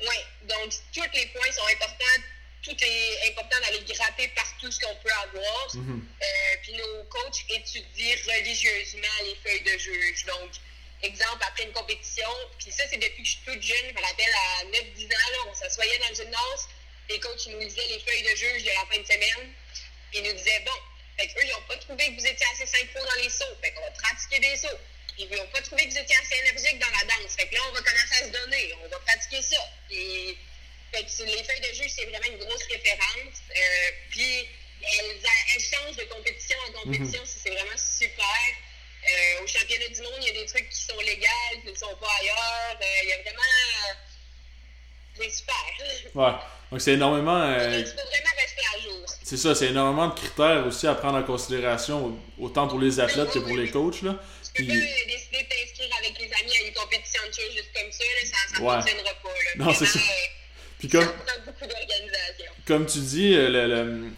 [0.01, 0.07] 100.
[0.09, 0.17] Oui,
[0.49, 2.23] donc tous les points sont importants.
[2.63, 5.75] Tout est important d'aller gratter partout ce qu'on peut avoir.
[5.75, 6.09] Mhm.
[6.23, 10.25] Euh, puis nos coachs étudient religieusement les feuilles de juge.
[10.25, 10.51] Donc,
[11.03, 12.29] exemple, après une compétition,
[12.59, 15.31] puis ça, c'est depuis que je suis toute jeune, je me rappelle à 9-10 ans,
[15.33, 16.69] là, on s'assoyait dans le gymnase,
[17.11, 19.53] les coachs ils nous lisaient les feuilles de juge de la fin de semaine,
[20.15, 20.73] ils nous disaient, bon,
[21.19, 23.73] fait qu'eux, ils n'ont pas trouvé que vous étiez assez synchro dans les sauts, fait
[23.73, 24.79] qu'on va pratiquer des sauts.
[25.17, 27.55] Puis ils n'ont pas trouvé que vous étiez assez énergique dans la danse, fait que
[27.55, 29.63] là, on va commencer à se donner, on va pratiquer ça.
[29.89, 30.37] Puis,
[30.93, 33.39] fait que les feuilles de juge, c'est vraiment une grosse référence.
[33.51, 34.47] Euh, puis,
[34.83, 35.17] elles,
[35.55, 38.27] elles changent de compétition en compétition, ça, c'est vraiment super.
[39.05, 41.77] Euh, au championnat du monde, il y a des trucs qui sont légaux, qui ne
[41.77, 42.79] sont pas ailleurs.
[42.81, 43.43] Euh, il y a vraiment.
[45.17, 45.57] c'est super.
[46.15, 46.33] Ouais.
[46.71, 47.37] Donc c'est énormément.
[47.43, 49.07] euh, vraiment rester à jour.
[49.23, 53.31] c'est ça, c'est énormément de critères aussi à prendre en considération, autant pour les athlètes
[53.31, 54.03] que pour les coachs.
[54.03, 54.17] Là.
[54.55, 57.45] Tu peux pas euh, décider de t'inscrire avec les amis à une compétition de tir
[57.53, 58.75] juste comme ça, là, ça ne Ouais.
[58.77, 59.29] fonctionnera pas.
[59.29, 59.65] Là.
[59.65, 59.99] Non, c'est ça.
[59.99, 60.03] euh,
[60.79, 61.09] Puis ça comme,
[61.47, 62.53] beaucoup d'organisation.
[62.67, 64.11] comme tu dis, euh, le, le-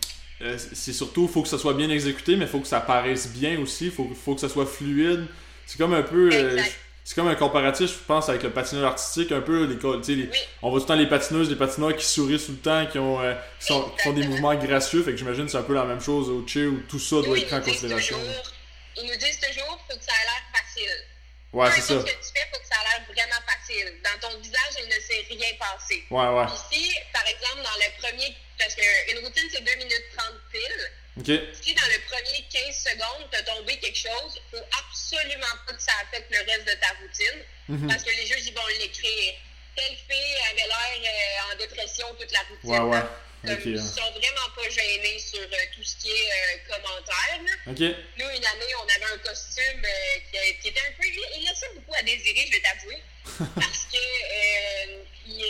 [0.43, 3.29] euh, c'est surtout, faut que ça soit bien exécuté, mais il faut que ça paraisse
[3.29, 5.27] bien aussi, faut, faut que ça soit fluide.
[5.65, 6.29] C'est comme un peu.
[6.33, 6.61] euh,
[7.03, 9.65] c'est comme un comparatif, je pense, avec le patinage artistique, un peu.
[9.65, 10.29] Les, Oui.
[10.61, 12.99] On voit tout le temps les patineuses, les patineurs qui sourient tout le temps, qui,
[12.99, 15.03] ont, euh, qui, sont- qui font des mouvements gracieux.
[15.03, 17.23] Fait que j'imagine que c'est un peu la même chose au cheer où tout ça
[17.23, 18.19] doit être pris en considération.
[18.19, 18.53] toujours-
[18.97, 21.05] Ils nous disent toujours faut que ça a l'air facile.
[21.53, 22.01] Ouais, c'est ça.
[22.01, 23.95] ce que tu fais, faut que ça a l'air vraiment facile.
[24.03, 26.05] Dans ton visage, il ne s'est rien passé.
[26.11, 26.45] Ouais, ouais.
[26.53, 30.91] Ici, par exemple, dans le premier, parce qu'une routine, c'est 2 minutes 30 pile.
[31.19, 31.57] Ok.
[31.63, 35.73] Si dans le premier 15 secondes, tu as tombé quelque chose, il faut absolument pas
[35.73, 37.41] que ça affecte le reste de ta routine.
[37.69, 37.89] Mhm.
[37.89, 39.35] Parce que les juges, ils vont l'écrire.
[39.77, 42.71] Telle fille avait l'air euh, en dépression toute la routine.
[42.71, 43.03] Ouais, ouais.
[43.47, 43.63] Comme Ok.
[43.67, 47.41] Ils sont vraiment pas gênés sur euh, tout ce qui est euh, commentaire.
[47.45, 47.63] là.
[47.67, 51.07] Nous, une année, on avait un costume euh, qui, qui était un peu.
[51.07, 53.03] Il, laissait beaucoup à désirer, je vais t'avouer.
[53.55, 53.97] parce que.
[53.97, 55.45] euh, il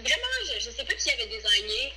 [0.00, 1.92] vraiment, je ne sais pas qui avait désigné.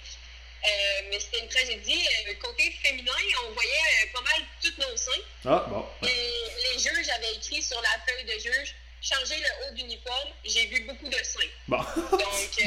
[1.09, 2.07] mais c'était une tragédie.
[2.41, 3.11] Côté féminin,
[3.47, 5.21] on voyait pas mal tous nos seins.
[5.45, 5.85] Ah, bon.
[6.07, 10.29] Et les juges avaient écrit sur la feuille de juge changer le haut d'uniforme.
[10.43, 11.39] J'ai vu beaucoup de seins.
[11.67, 11.77] Bon.
[12.11, 12.65] Donc, euh,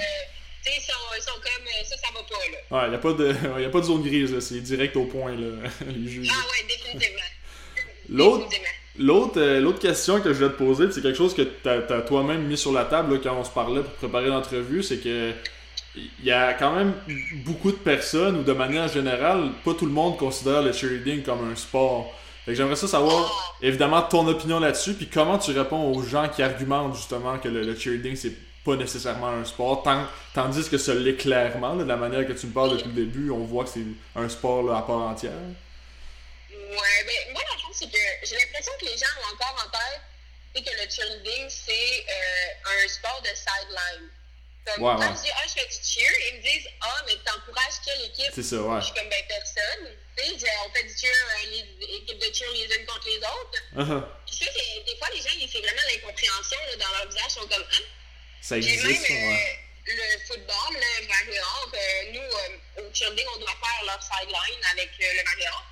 [0.65, 2.79] Tu sais, ils sont, ils sont comme, euh, ça, ça va pas, là.
[2.79, 4.41] Ouais, il n'y a, pas de- y a pas de zone grise, là.
[4.41, 6.29] C'est direct au point, là, les juges.
[6.31, 8.49] Ah ouais, définitivement.
[8.99, 12.03] L'autre, euh, l'autre question que je voulais te poser, c'est quelque chose que tu as,
[12.03, 15.33] toi-même mis sur la table là, quand on se parlait pour préparer l'entrevue, c'est que
[15.95, 16.95] il y a quand même
[17.45, 21.51] beaucoup de personnes, ou de manière générale, pas tout le monde considère le cheerleading comme
[21.51, 22.13] un sport.
[22.49, 26.97] J'aimerais ça savoir, évidemment, ton opinion là-dessus, puis comment tu réponds aux gens qui argumentent
[26.97, 28.33] justement que le, le cheerleading, c'est
[28.65, 32.33] pas nécessairement un sport, tant- tandis que ça l'est clairement, là, de la manière que
[32.33, 34.99] tu me parles depuis le début, on voit que c'est un sport là, à part
[35.01, 35.33] entière.
[36.51, 39.71] Ouais, ben, moi, le fond, c'est que j'ai l'impression que les gens ont encore en
[39.71, 40.01] tête
[40.55, 44.09] tu sais, que le cheerleading, c'est euh, un sport de sideline.
[44.65, 45.17] Comme Ouais, quand ouais.
[45.17, 48.31] je dis, ah, je fais du cheer, ils me disent, ah, mais t'encourages quelle équipe?
[48.35, 48.79] C'est ça, ouais.
[48.81, 49.91] Je suis comme, ben, personne.
[50.15, 53.19] Tu sais, on fait du cheer, euh, les équipes de cheer les unes contre les
[53.19, 53.59] autres.
[53.75, 54.05] Uh-huh.
[54.29, 57.25] Puis ça, c'est- des fois, les gens, ils- c'est vraiment l'incompréhension dans leur visage.
[57.27, 57.85] Ils sont comme, hein?
[58.53, 59.59] Ça existe, ça, ouais.
[59.89, 64.65] euh, le football, le variant, euh, nous, euh, au cheerleading, on doit faire leur sideline
[64.73, 65.63] avec euh, le variant.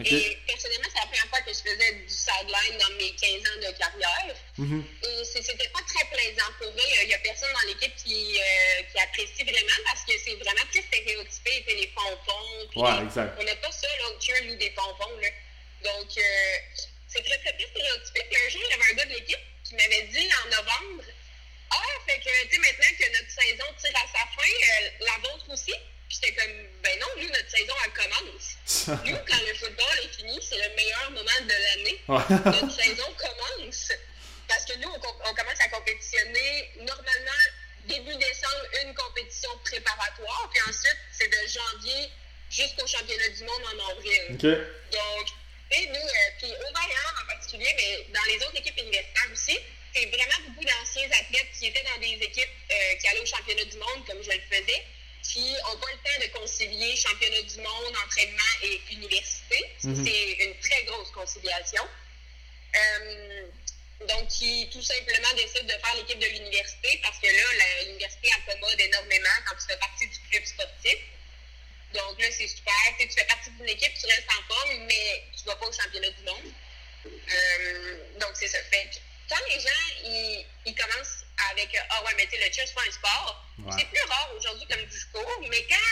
[0.00, 0.10] Ok.
[0.10, 3.60] Et personnellement, c'est la première fois que je faisais du sideline dans mes 15 ans
[3.62, 4.34] de carrière.
[4.58, 4.82] Mhm.
[4.82, 6.82] Et c'était pas très plaisant pour vrai.
[7.04, 10.66] Il y a personne dans l'équipe qui, euh, qui apprécie vraiment parce que c'est vraiment
[10.72, 11.64] très stéréotypé.
[11.68, 12.82] C'est les pompons.
[12.82, 13.38] Ouais, les- exact.
[13.38, 15.16] On n'a pas ça, là, au des pompons.
[15.22, 15.28] Là.
[15.86, 16.56] Donc, euh,
[17.06, 18.20] c'est très, très, très stéréotypé.
[18.28, 21.04] Puis un jour, il y avait un gars de l'équipe qui m'avait dit en novembre
[21.76, 25.28] Ah, fait que, tu sais, maintenant que notre saison tire à sa fin, euh, la
[25.28, 25.74] vôtre aussi.
[26.08, 28.56] Puis j'étais comme Ben non, nous, notre saison, elle commence.
[29.06, 32.00] Nous, quand le football est fini, c'est le meilleur moment de l'année.
[32.60, 33.92] Notre saison commence.
[34.46, 37.42] Parce que nous, on, com- on commence à compétitionner normalement
[37.86, 40.50] début décembre, une compétition préparatoire.
[40.52, 42.10] Puis ensuite, c'est de janvier
[42.50, 44.36] jusqu'au championnat du monde en avril.
[44.92, 45.26] Donc,
[45.70, 49.58] et nous, euh, puis au Bayern en particulier, mais dans les autres équipes universitaires aussi,
[49.94, 53.64] c'est vraiment beaucoup d'anciens athlètes qui étaient dans des équipes euh, qui allaient au championnat
[53.64, 54.84] du monde, comme je le faisais,
[55.22, 59.70] qui n'ont pas le temps de concilier championnat du monde, entraînement et université.
[59.84, 60.04] Mhm.
[60.04, 61.86] C'est une très grosse conciliation.
[62.76, 63.46] Euh,
[64.08, 68.30] donc, qui tout simplement décident de faire l'équipe de l'université parce que là, la- l'université
[68.32, 70.98] accommode énormément quand tu fais partie du club sportif.
[71.94, 72.74] Donc là, c'est super.
[72.98, 75.66] Tu sais, tu fais partie d'une équipe, tu restes en forme, mais tu vas pas
[75.68, 76.52] au championnat du monde.
[77.06, 78.58] Euh, donc, c'est ça.
[78.64, 78.90] Fait
[79.28, 82.74] quand les gens, ils, ils commencent avec «Ah ouais, mais tu sais, le cheer, c'est
[82.74, 83.72] pas un sport Ouais.
[83.78, 85.90] C'est plus rare aujourd'hui comme discours, mais quand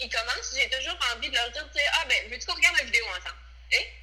[0.00, 2.76] ils commencent, j'ai toujours envie de leur dire, tu sais, «Ah ben, veux-tu qu'on regarde
[2.78, 3.36] la vidéo ensemble?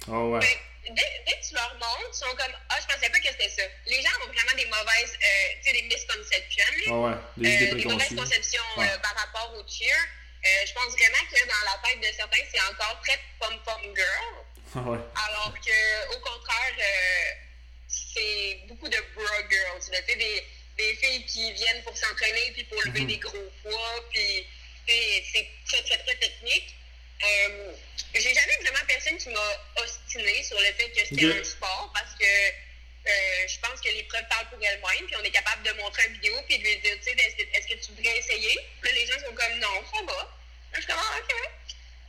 [0.08, 0.40] Oh, ouais.
[0.46, 0.54] Fait
[0.86, 3.26] que dès, dès que tu leur montres, ils sont comme Ah, je pensais pas que
[3.26, 3.62] c'était ça.
[3.86, 6.64] Les gens ont vraiment des mauvaises, euh, tu sais, des misconceptions.
[6.86, 7.14] Oh, ouais.
[7.36, 8.88] Des Euh, des mauvaises conceptions Ouais.
[8.88, 9.90] euh, par rapport au cheer.
[10.46, 14.44] Euh, je pense vraiment que dans la tête de certains, c'est encore très pom-pom girl.
[14.76, 14.98] Ah, ouais.
[15.26, 17.30] Alors que, au contraire, euh,
[18.16, 19.90] c'est beaucoup de bro girls.
[19.92, 20.00] là.
[20.02, 20.44] Des,
[20.78, 23.06] des filles qui viennent pour s'entraîner puis pour lever Mhm.
[23.06, 24.04] des gros poids.
[24.12, 24.46] Puis
[24.86, 26.74] c'est très, très, très technique.
[27.24, 27.72] Euh,
[28.14, 32.14] J'ai jamais vraiment personne qui m'a ostiné sur le fait que c'était un sport parce
[32.14, 35.06] que euh, je pense que les preuves parlent pour elles-mêmes.
[35.06, 37.16] Puis on est capable de montrer une vidéo puis de lui dire, tu sais,
[37.54, 38.58] est-ce que, tu voudrais essayer?
[38.80, 40.12] Puis là, les gens sont comme, non, ça va.
[40.12, 40.28] Là,
[40.74, 41.32] je suis comme, Ah, ok.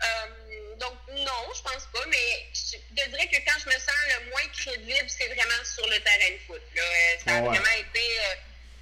[0.04, 3.96] Euh, donc, non, je pense pas, mais je te dirais que quand je me sens
[4.20, 6.62] le moins crédible, c'est vraiment sur le terrain de foot.
[6.76, 6.82] là.
[6.84, 7.48] Euh, Ça a ouais.
[7.50, 8.20] vraiment été.
[8.20, 8.36] Euh,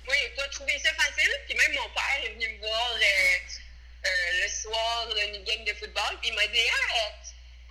[0.08, 3.38] oui, toi, trouvé ça facile, puis même mon père est venu me voir euh,
[4.06, 7.12] euh, le soir d'une game de football, puis il m'a dit Ah,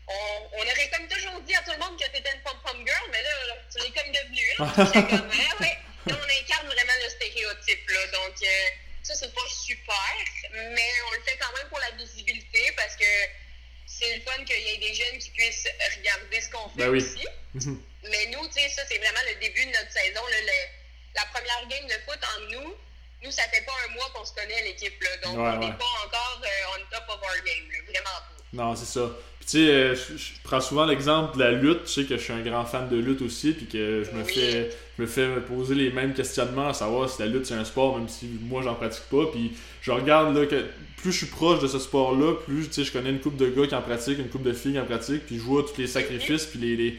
[0.08, 3.08] on, on aurait comme toujours dit à tout le monde que t'étais une pom-pom girl,
[3.12, 4.46] mais là, là, tu l'es comme devenu.
[4.92, 5.78] J'étais comme, ah, ouais.
[6.06, 8.06] Là, on incarne vraiment le stéréotype, là.
[8.08, 8.68] Donc, euh,
[9.02, 10.14] ça, c'est pas super,
[10.52, 13.04] mais on le fait quand même pour la visibilité parce que
[13.86, 15.66] c'est le fun qu'il y ait des jeunes qui puissent
[15.98, 16.98] regarder ce qu'on fait Ben oui.
[16.98, 17.26] aussi.
[17.54, 17.80] Mhm.
[18.10, 20.20] Mais nous, tu sais, ça, c'est vraiment le début de notre saison.
[20.28, 20.70] là, le-
[21.16, 22.74] la première game de foot en nous,
[23.22, 24.92] nous, ça fait pas un mois qu'on se connaît, l'équipe.
[25.24, 25.72] Donc, Ouais, on n'est ouais.
[25.72, 27.70] pas encore euh, on top of our game.
[27.70, 27.78] là.
[27.86, 28.34] Vraiment pas.
[28.52, 29.10] Non, c'est ça.
[29.40, 31.84] Puis tu sais, euh, je, je prends souvent l'exemple de la lutte.
[31.86, 34.22] Tu sais que je suis un grand fan de lutte aussi, puis que je me
[34.24, 34.34] Oui.
[34.34, 37.64] fais je me fais poser les mêmes questionnements à savoir si la lutte c'est un
[37.64, 39.26] sport, même si moi j'en pratique pas.
[39.32, 40.66] Puis je regarde là que
[40.96, 43.74] plus je suis proche de ce sport-là, plus je connais une couple de gars qui
[43.74, 46.46] en pratiquent, une couple de filles qui en pratiquent, puis je vois tous les sacrifices,
[46.46, 46.98] puis les, les,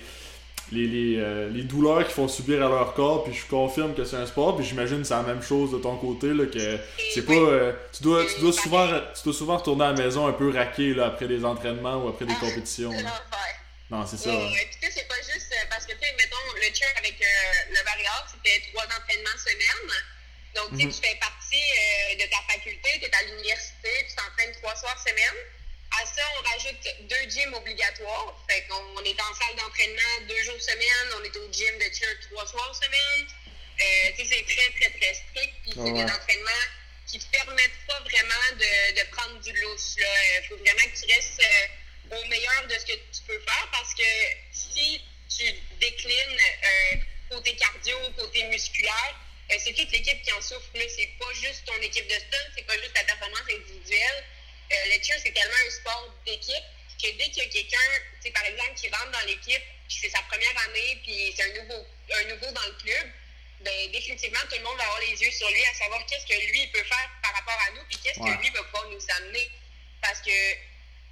[0.72, 4.06] les, les, euh, les douleurs qu'ils font subir à leur corps, puis je confirme que
[4.06, 6.78] c'est un sport, puis j'imagine que c'est la même chose de ton côté, là, que
[7.16, 7.34] c'est pas...
[7.34, 10.52] euh, tu, dois, tu, dois souvent, tu dois souvent retourner à la maison un peu
[10.52, 12.92] raqué là, après des entraînements ou après des compétitions.
[12.96, 13.24] C'est là.
[13.90, 14.30] Non, c'est ça.
[14.30, 14.50] Ouais.
[14.70, 17.18] Puis tu sais, c'est pas juste euh, parce que, tu sais, mettons, le cheer avec
[17.22, 19.90] euh, le variable, c'était trois entraînements semaine.
[20.56, 20.92] Donc, tu sais, Mhm.
[20.92, 25.00] tu fais partie euh, de ta faculté, tu es à l'université, tu t'entraînes trois soirs
[25.02, 25.38] semaine.
[26.02, 28.36] À ça, on rajoute deux gyms obligatoires.
[28.50, 31.86] Fait qu'on on est en salle d'entraînement deux jours semaine, on est au gym de
[31.94, 33.28] cheer trois soirs semaine.
[33.82, 35.54] Euh, tu sais, c'est très, très, très strict.
[35.64, 35.92] Puis c'est Ouais.
[36.06, 36.68] des entraînements
[37.08, 39.96] qui te permettent pas vraiment de, de prendre du lousse.
[39.98, 43.68] Il faut vraiment que tu restes euh, au meilleur de ce que tu peux faire
[43.72, 44.04] parce que
[44.52, 45.44] si tu
[45.80, 46.96] déclines euh,
[47.30, 49.16] côté cardio, côté musculaire,
[49.52, 50.70] euh, c'est toute l'équipe qui en souffre.
[50.74, 54.24] C'est pas juste ton équipe de stun, c'est pas juste ta performance individuelle.
[54.72, 56.66] le cheer, c'est tellement un sport d'équipe
[57.02, 60.22] que dès qu'il y a quelqu'un, par exemple, qui rentre dans l'équipe, qui fait sa
[60.24, 63.08] première année, puis c'est un nouveau, un nouveau dans le club,
[63.62, 66.52] ben, définitivement, tout le monde va avoir les yeux sur lui à savoir qu'est-ce que
[66.52, 69.50] lui peut faire par rapport à nous, puis qu'est-ce que lui va pouvoir nous amener.
[70.02, 70.32] Parce que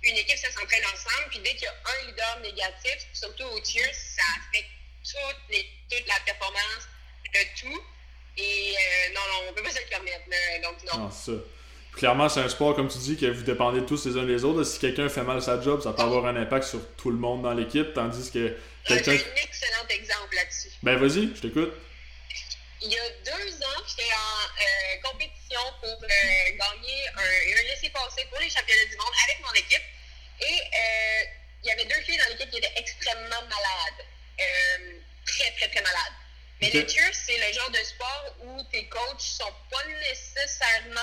[0.03, 3.59] une équipe, ça s'entraîne ensemble, puis dès qu'il y a un leader négatif, surtout au
[3.61, 4.69] tiers, ça affecte
[5.03, 6.87] toute, les, toute la performance
[7.33, 7.83] de tout.
[8.37, 10.25] Et euh, non, non, on peut pas se le permettre.
[10.63, 11.03] donc, non.
[11.05, 11.31] non ça.
[11.95, 14.63] Clairement, c'est un sport, comme tu dis, que vous dépendez tous les uns des autres.
[14.63, 17.43] Si quelqu'un fait mal sa job, ça peut avoir un impact sur tout le monde
[17.43, 19.11] dans l'équipe, tandis que quelqu'un.
[19.11, 20.69] J'ai un excellent exemple là-dessus.
[20.81, 21.71] Ben, vas-y, je t'écoute
[22.83, 26.07] il y a deux ans, j'étais en euh, compétition pour euh,
[26.59, 29.87] gagner un, un laissez-passer pour les championnats du monde avec mon équipe.
[30.41, 31.23] Et euh,
[31.63, 34.05] il y avait deux filles dans l'équipe qui étaient extrêmement malades.
[35.25, 36.17] très, très, très malades.
[36.61, 41.01] Mais le cheer, c'est le genre de sport où tes coachs sont pas nécessairement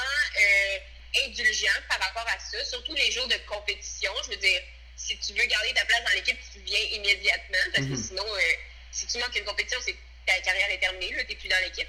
[1.27, 4.13] indulgents par rapport à ça, surtout les jours de compétition.
[4.25, 4.63] Je veux dire,
[4.97, 8.03] si tu veux garder ta place dans l'équipe, tu viens immédiatement, parce que mhm.
[8.03, 8.25] sinon,
[8.91, 9.97] si tu manques une compétition, c'est
[10.27, 11.89] ta carrière est terminée, tu n'es plus dans l'équipe.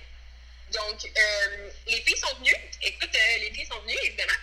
[0.72, 2.56] Donc, euh, les filles sont venues.
[2.82, 4.40] Écoute, euh, les filles sont venues, évidemment.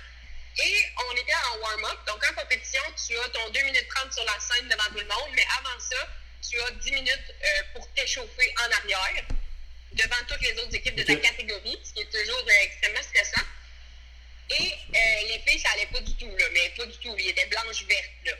[0.62, 1.98] Et on était en warm-up.
[2.06, 5.06] Donc, en compétition, tu as ton 2 minutes 30 sur la scène devant tout le
[5.06, 5.30] monde.
[5.34, 6.08] Mais avant ça,
[6.48, 9.24] tu as 10 minutes euh, pour t'échauffer en arrière
[9.92, 13.46] devant toutes les autres équipes de ta catégorie, ce qui est toujours extrêmement stressant.
[14.50, 14.72] Et
[15.28, 17.14] les filles, ça allait pas du tout, là, mais pas du tout.
[17.18, 18.38] Ils étaient blanches-vertes.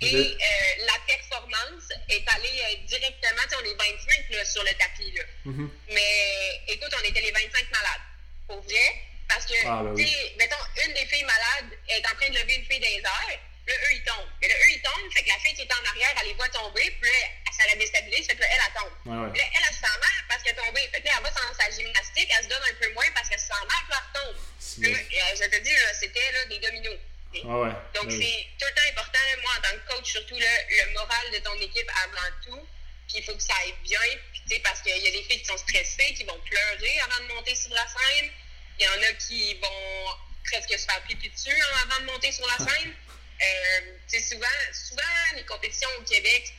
[0.00, 5.10] Et euh, la performance est allée euh, directement, on est 25 là, sur le tapis.
[5.12, 5.22] Là.
[5.46, 5.68] Mm-hmm.
[5.88, 8.06] Mais écoute, on était les 25 malades.
[8.46, 9.02] Pour vrai.
[9.28, 10.06] Parce que, ah, ben
[10.38, 13.40] mettons, une des filles malades est en train de lever une fille des airs.
[13.68, 14.28] Là, eux, ils tombent.
[14.40, 15.12] Mais là, eux, ils tombent.
[15.12, 16.90] Fait que la fille qui est en arrière, elle les voit tomber.
[17.00, 18.26] Puis là, ça la déstabilise.
[18.26, 18.96] Fait que là, elle, elle tombe.
[19.04, 20.88] Puis là, elle, elle se sent mal parce qu'elle est tombée.
[20.88, 22.30] Fait que là, elle va dans sa gymnastique.
[22.32, 23.82] Elle se donne un peu moins parce qu'elle se sent mal.
[23.84, 24.36] Puis elle retombe.
[24.78, 26.98] Là, euh, je te dis, c'était des dominos.
[27.44, 31.30] Ah Donc, c'est tout le temps important, moi, en tant que coach, surtout le moral
[31.32, 32.66] de ton équipe avant tout.
[33.06, 34.00] Puis, il faut que ça aille bien.
[34.32, 37.34] Puis, parce qu'il y a des filles qui sont stressées, qui vont pleurer avant de
[37.34, 38.30] monter sur la scène.
[38.78, 42.32] Il y en a qui vont presque se faire pipi dessus hein, avant de monter
[42.32, 42.94] sur la scène.
[43.40, 46.52] Euh, souvent, souvent, les compétitions au Québec,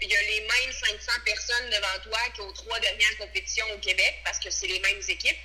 [0.00, 4.20] il y a les mêmes 500 personnes devant toi qu'aux trois dernières compétitions au Québec
[4.24, 5.38] parce que c'est les mêmes équipes.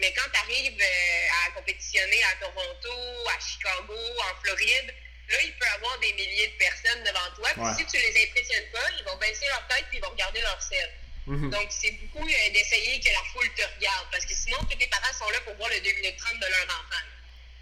[0.00, 4.94] Mais quand tu arrives euh, à compétitionner à Toronto, à Chicago, en Floride,
[5.28, 7.48] là, il peut y avoir des milliers de personnes devant toi.
[7.54, 10.40] Puis si tu les impressionnes pas, ils vont baisser leur tête puis ils vont regarder
[10.40, 10.92] leur selle.
[11.26, 11.50] Mhm.
[11.50, 14.08] Donc, c'est beaucoup euh, d'essayer que la foule te regarde.
[14.10, 16.46] Parce que sinon, tous tes parents sont là pour voir le 2 minutes 30 de
[16.46, 17.04] leur enfant.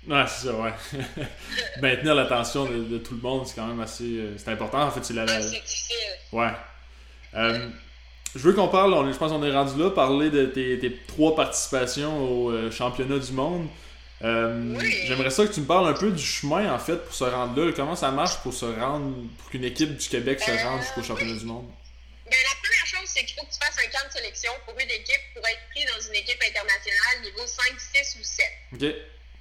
[0.09, 0.73] Ouais, c'est ça, ouais.
[1.81, 4.19] Maintenir l'attention de, tout le monde, c'est quand même assez.
[4.19, 4.83] Euh, c'est important.
[4.83, 5.23] En fait, c'est la.
[5.23, 5.97] Ah, c'est difficile.
[6.33, 6.51] Ouais.
[8.35, 11.37] Je veux qu'on parle, je pense qu'on est rendu là, parler de tes, tes trois
[11.37, 13.69] participations au euh, championnat du monde.
[14.25, 17.25] Euh, j'aimerais ça que tu me parles un peu du chemin en fait pour se
[17.25, 17.73] rendre là.
[17.75, 21.39] Comment ça marche pour se rendre, pour qu'une équipe du Québec se rende jusqu'au championnat
[21.39, 21.67] du monde?
[22.25, 24.75] Ben, la première chose, c'est qu'il faut que tu fasses un camp de sélection pour
[24.75, 28.47] une équipe pour être pris dans une équipe internationale niveau 5, 6 ou 7.
[28.75, 28.95] OK.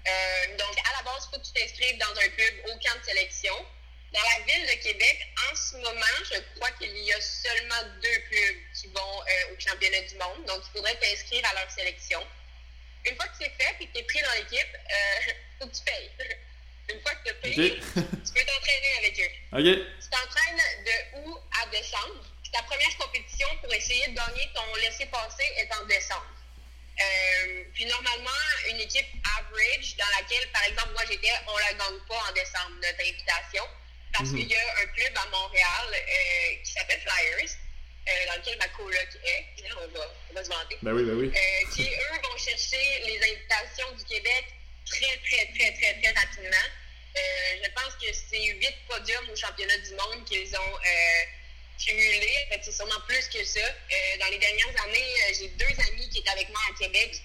[0.08, 2.98] Euh, donc, à la base, il faut que tu t'inscrives dans un club au camp
[3.00, 3.54] de sélection.
[4.14, 8.20] Dans la ville de Québec, en ce moment, je crois qu'il y a seulement deux
[8.30, 10.46] clubs qui vont euh, au championnat du monde.
[10.48, 12.20] Donc, il faudrait t'inscrire à leur sélection.
[13.06, 15.68] Une fois que c'est fait et que tu es pris dans l'équipe, il euh, faut
[15.68, 16.12] que tu payes.
[16.94, 19.32] Une fois que tu as payé, tu peux t'entraîner avec eux.
[20.02, 22.26] Tu t'entraînes de août à décembre.
[22.52, 26.41] ta première compétition pour essayer de gagner ton laissez-passer est en décembre.
[27.02, 28.30] Euh, puis normalement,
[28.70, 32.76] une équipe average dans laquelle, par exemple, moi j'étais, on la gagne pas en décembre,
[32.82, 33.64] notre invitation
[34.14, 34.40] parce mhm.
[34.40, 37.50] qu'il y a un club à Montréal euh, qui s'appelle Flyers,
[38.10, 39.46] euh, dans lequel ma coloc est.
[39.72, 40.78] On va, on va se vanter.
[40.82, 41.32] Ben oui, ben oui.
[41.74, 44.46] Qui, eux, vont chercher les invitations du Québec
[44.86, 46.68] très, très, très, très, très rapidement.
[47.16, 50.78] je pense que c'est huit podiums au championnat du monde qu'ils ont
[51.90, 53.62] En fait, c'est sûrement plus que ça.
[54.20, 57.22] dans les dernières années, j'ai deux amis qui étaient avec moi à Québec,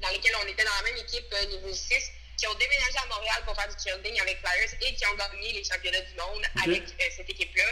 [0.00, 3.42] dans lesquels on était dans la même équipe niveau 6 qui ont déménagé à Montréal
[3.44, 6.82] pour faire du cheerleading avec Flyers et qui ont gagné les championnats du monde avec
[6.82, 7.64] euh, cette équipe-là.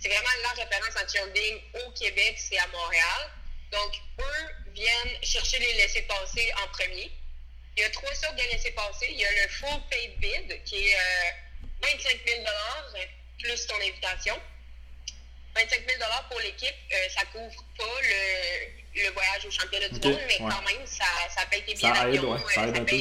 [0.00, 3.30] C'est vraiment la référence en cheerleading au Québec, c'est à Montréal.
[3.70, 7.10] Donc, eux viennent chercher les laissés-passer en premier.
[7.76, 9.08] Il y a trois sortes de laissés-passer.
[9.10, 10.96] Il y a le full paid bid, qui est
[11.82, 12.42] 25 000
[13.38, 14.40] plus ton invitation.
[15.58, 16.00] 25 000
[16.30, 20.62] pour l'équipe, euh, ça couvre pas le, le voyage au championnat du monde, mais quand
[20.62, 22.32] même, ça, ça paye tes billets d'avion.
[22.32, 22.96] Ouais, ça aide un peu.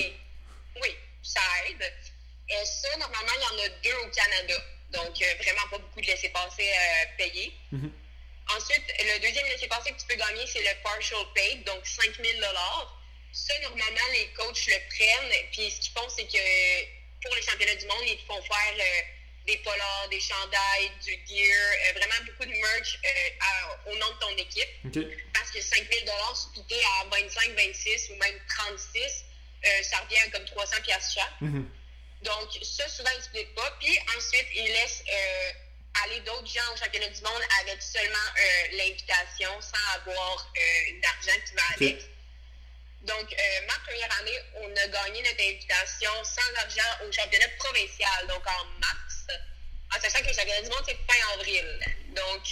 [0.81, 1.93] Oui, ça aide.
[2.49, 4.55] Et ça, normalement, il y en a deux au Canada.
[4.91, 6.71] Donc, vraiment pas beaucoup de laissés-passer
[7.17, 7.53] payés.
[7.73, 7.91] Mm-hmm.
[8.55, 12.41] Ensuite, le deuxième laissez-passer que tu peux gagner, c'est le partial paid, donc 5 000
[13.33, 15.49] Ça, normalement, les coachs le prennent.
[15.51, 18.73] Puis ce qu'ils font, c'est que pour les championnats du monde, ils te font faire
[18.79, 19.16] euh,
[19.47, 24.19] des polars, des chandails, du gear, euh, vraiment beaucoup de merch euh, au nom de
[24.19, 24.69] ton équipe.
[25.33, 29.25] Parce que 5 000 splitté à 25, 26 ou même 36,
[29.83, 31.41] ça revient à comme 300 pièces chaque.
[31.41, 31.65] Mm-hmm.
[32.23, 33.71] Donc, ça, souvent, ils ne splitent pas.
[33.79, 35.03] Puis ensuite, ils laissent
[36.03, 41.39] aller d'autres gens au championnat du monde avec seulement euh, l'invitation, sans avoir euh, d'argent
[41.45, 42.09] qui va avec.
[43.07, 48.27] Donc, euh, ma première année, on a gagné notre invitation sans argent au championnat provincial,
[48.27, 49.27] donc en mars,
[49.95, 51.79] en sachant que le championnat du monde, c'est fin avril.
[52.15, 52.43] Donc,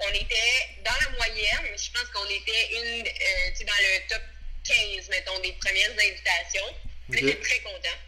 [0.00, 4.22] on était dans la moyenne, je pense qu'on était une, dans le top
[4.64, 6.74] 15, mettons, des premières invitations.
[7.10, 7.98] J'étais très content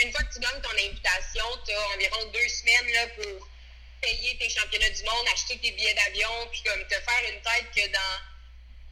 [0.00, 3.48] une fois que tu gagnes ton invitation, tu as environ deux semaines là, pour
[4.02, 7.70] payer tes championnats du monde, acheter tes billets d'avion, puis comme te faire une tête
[7.74, 8.33] que dans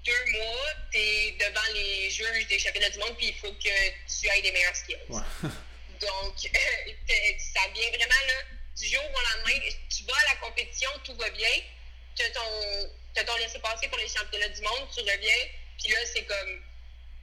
[0.05, 3.63] deux mois, tu es devant les juges des championnats du monde, puis il faut que
[3.63, 4.99] tu aies des meilleurs skills.
[5.09, 6.35] Donc,
[7.55, 8.43] ça vient vraiment là,
[8.77, 9.61] du jour au lendemain.
[9.89, 11.51] Tu vas à la compétition, tout va bien.
[12.17, 15.49] Tu as ton, ton laissé-passer pour les championnats du monde, tu reviens,
[15.79, 16.63] puis là, c'est comme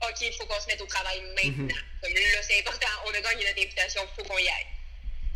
[0.02, 1.64] OK, il faut qu'on se mette au travail maintenant.
[1.64, 1.84] Mhm.
[2.02, 4.66] Comme là, c'est important, on a gagné notre invitation, il faut qu'on y aille.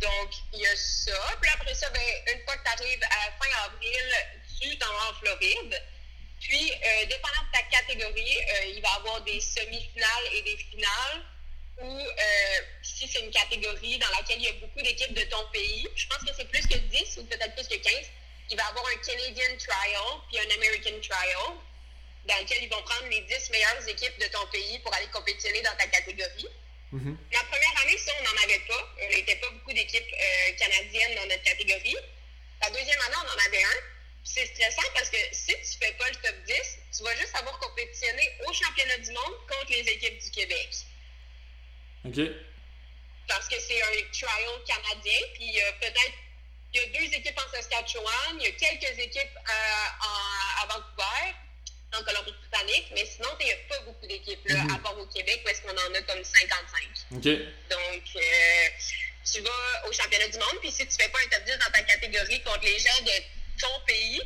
[0.01, 1.37] Donc, il y a ça.
[1.39, 2.01] Puis après ça, ben,
[2.33, 4.15] une fois que tu arrives à fin avril,
[4.59, 5.83] tu t'en vas en Floride.
[6.47, 10.57] Puis, euh, dépendant de ta catégorie, euh, il va y avoir des semi-finales et des
[10.57, 11.25] finales.
[11.81, 15.43] Ou euh, si c'est une catégorie dans laquelle il y a beaucoup d'équipes de ton
[15.51, 17.93] pays, je pense que c'est plus que 10 ou peut-être plus que 15,
[18.51, 21.51] il va y avoir un Canadian Trial puis un American Trial
[22.27, 25.61] dans lequel ils vont prendre les 10 meilleures équipes de ton pays pour aller compétitionner
[25.63, 26.47] dans ta catégorie.
[26.93, 27.17] Mm-hmm.
[27.33, 28.93] La première année, ça, on n'en avait pas.
[29.01, 30.13] On n'était pas beaucoup d'équipes
[30.57, 31.97] canadiennes dans notre catégorie.
[32.61, 33.94] La deuxième année, on en avait un.
[34.25, 36.55] C'est stressant parce que si tu ne fais pas le top 10,
[36.97, 40.69] tu vas juste avoir compétitionné au championnat du monde contre les équipes du Québec.
[42.05, 42.19] OK.
[43.27, 46.13] Parce que c'est un trial canadien, puis il y a peut-être
[46.73, 51.31] il y a deux équipes en Saskatchewan, il y a quelques équipes euh, à Vancouver,
[51.93, 54.75] en Colombie-Britannique, mais sinon, il n'y a pas beaucoup d'équipes, là, mhm.
[54.75, 57.21] à part au Québec, parce qu'on en a comme 55.
[57.69, 58.67] Donc, euh,
[59.31, 61.51] tu vas au championnat du monde, puis si tu ne fais pas un top 10
[61.53, 63.23] dans ta catégorie contre les gens de
[63.59, 64.21] ton pays,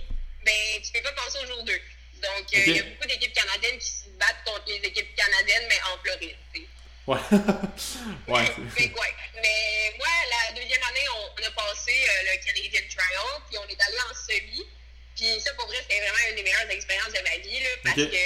[0.45, 1.73] ben, tu ne peux pas passer au jour 2.
[1.73, 5.65] Donc, euh, il y a beaucoup d'équipes canadiennes qui se battent contre les équipes canadiennes,
[5.69, 6.35] mais en Floride.
[7.07, 7.17] Ouais.
[8.27, 8.55] ouais.
[8.77, 9.15] mais, ouais.
[9.41, 13.81] Mais moi, la deuxième année, on, a passé euh, le Canadian Trial, puis on est
[13.81, 14.67] allé en semi.
[15.15, 17.95] Puis ça, pour vrai, c'était vraiment une des meilleures expériences de ma vie, là, parce
[17.95, 18.25] que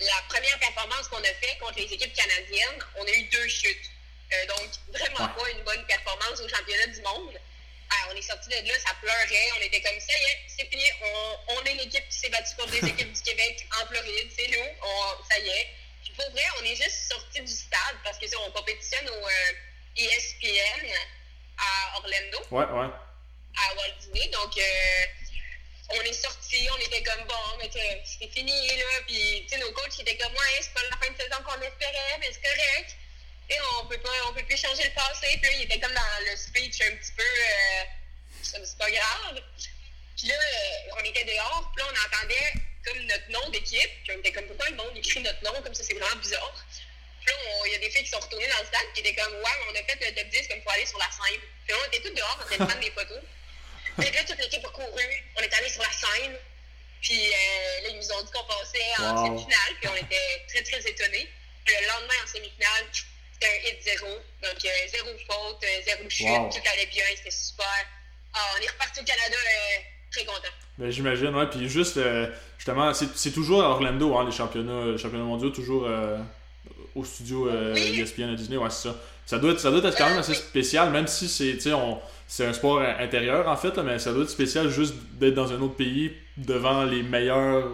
[0.00, 3.90] la première performance qu'on a fait contre les équipes canadiennes, on a eu deux chutes.
[4.32, 7.38] Euh, donc, vraiment pas une bonne performance au championnat du monde.
[7.94, 10.66] Ah, on est sorti de là, ça pleurait, on était comme ça y est, c'est
[10.66, 14.30] fini, on, on est l'équipe qui s'est battue contre les équipes du Québec en Floride,
[14.36, 14.88] c'est nous,
[15.30, 15.68] ça y est.
[16.02, 19.28] Puis pour vrai, on est juste sorti du stade parce que on compétitionne au
[19.96, 20.98] ESPN euh, e
[21.58, 22.38] à Orlando.
[22.50, 22.94] Ouais, ouais.
[23.56, 24.28] À Walt Disney.
[24.28, 25.04] Donc, euh,
[25.90, 27.70] on est sortis, on était comme bon, mais
[28.04, 29.00] c'était fini, là.
[29.06, 31.60] Puis, tu sais, nos coachs étaient comme, ouais, c'est pas la fin de saison qu'on
[31.60, 32.96] espérait, mais c'est correct.
[33.50, 35.38] Et on peut pas, on peut plus changer le passé.
[35.40, 37.84] Puis là, il était comme dans le speech un petit peu, euh,
[38.42, 39.42] c'est pas grave.
[40.16, 42.52] Puis là, euh, on était dehors, puis là, on entendait
[42.84, 43.90] comme notre nom d'équipe.
[44.04, 46.64] Puis on était comme, pourquoi le monde écrit notre nom comme ça, c'est vraiment bizarre.
[47.24, 49.14] Puis là, il y a des filles qui sont retournées dans le stade, qui étaient
[49.14, 51.40] comme, ouais, on a fait le top 10 comme pour aller sur la scène.
[51.66, 53.22] Puis là, on était tous dehors, on était prendre des photos.
[54.02, 55.24] Et là, toute l'équipe a couru.
[55.36, 56.36] On est allé sur la scène.
[57.00, 59.74] Puis euh, là, ils nous ont dit qu'on passait en demi-finale.
[59.80, 61.30] Puis on était très, très étonnés.
[61.64, 62.84] Puis le lendemain, en semi-finale,
[63.34, 64.12] c'était un hit zéro.
[64.42, 66.26] Donc, euh, zéro faute, euh, zéro chute.
[66.26, 67.04] Tout allait bien.
[67.16, 67.66] C'était super.
[68.34, 69.36] Ah, on est reparti au Canada
[70.10, 70.54] très content.
[70.78, 71.46] Ben, J'imagine, ouais.
[71.46, 71.98] Puis juste,
[72.58, 75.88] justement, c'est toujours à Orlando, hein, les championnats, les championnats mondiaux, toujours
[76.94, 78.00] au studio oui.
[78.00, 78.56] ESPN à Disney.
[78.56, 78.96] Ouais, c'est ça.
[79.26, 81.72] Ça doit, être, ça doit être quand même assez spécial, même si c'est, tu sais,
[81.72, 85.52] on c'est un sport intérieur en fait, mais ça doit être spécial juste d'être dans
[85.52, 87.68] un autre pays devant les meilleurs,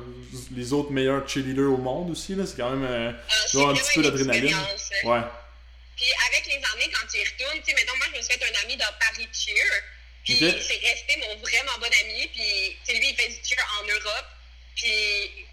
[0.55, 2.37] les autres meilleurs cheerleaders au monde aussi.
[2.45, 4.57] C'est quand même euh, un petit peu d'adrénaline.
[5.05, 5.21] Ouais.
[6.01, 8.33] Puis avec les années, quand tu y retournes, tu sais, mettons, moi, je me suis
[8.33, 9.85] fait un ami dans Paris Cheer.
[10.25, 12.27] Puis c'est resté mon vraiment bon ami.
[12.29, 14.27] Puis lui, il fait du cheer en Europe.
[14.77, 15.53] Puis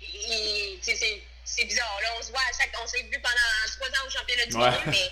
[1.43, 1.99] c'est bizarre.
[2.01, 2.71] Là, on se voit à chaque.
[2.81, 5.11] On s'est vu pendant trois ans au championnat du monde, mais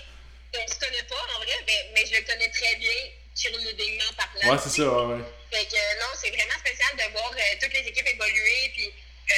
[0.57, 2.95] on se connaît pas en vrai, mais, mais je le connais très bien
[3.35, 4.53] cheerleadingment parlant.
[4.53, 5.19] Ouais, c'est ça, ouais,
[5.51, 8.71] Fait que non, c'est vraiment spécial de voir euh, toutes les équipes évoluer.
[8.73, 9.35] Puis, euh,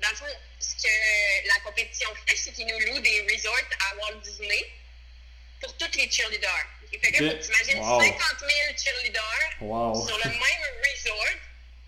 [0.00, 3.56] dans le la compétition fait, c'est qu'ils nous louent des resorts
[3.90, 4.64] à Walt Disney
[5.60, 6.66] pour tous les cheerleaders.
[6.90, 8.00] Fait que, t'imagines Wow.
[8.00, 10.06] 50 000 cheerleaders Wow.
[10.06, 11.36] sur le même resort.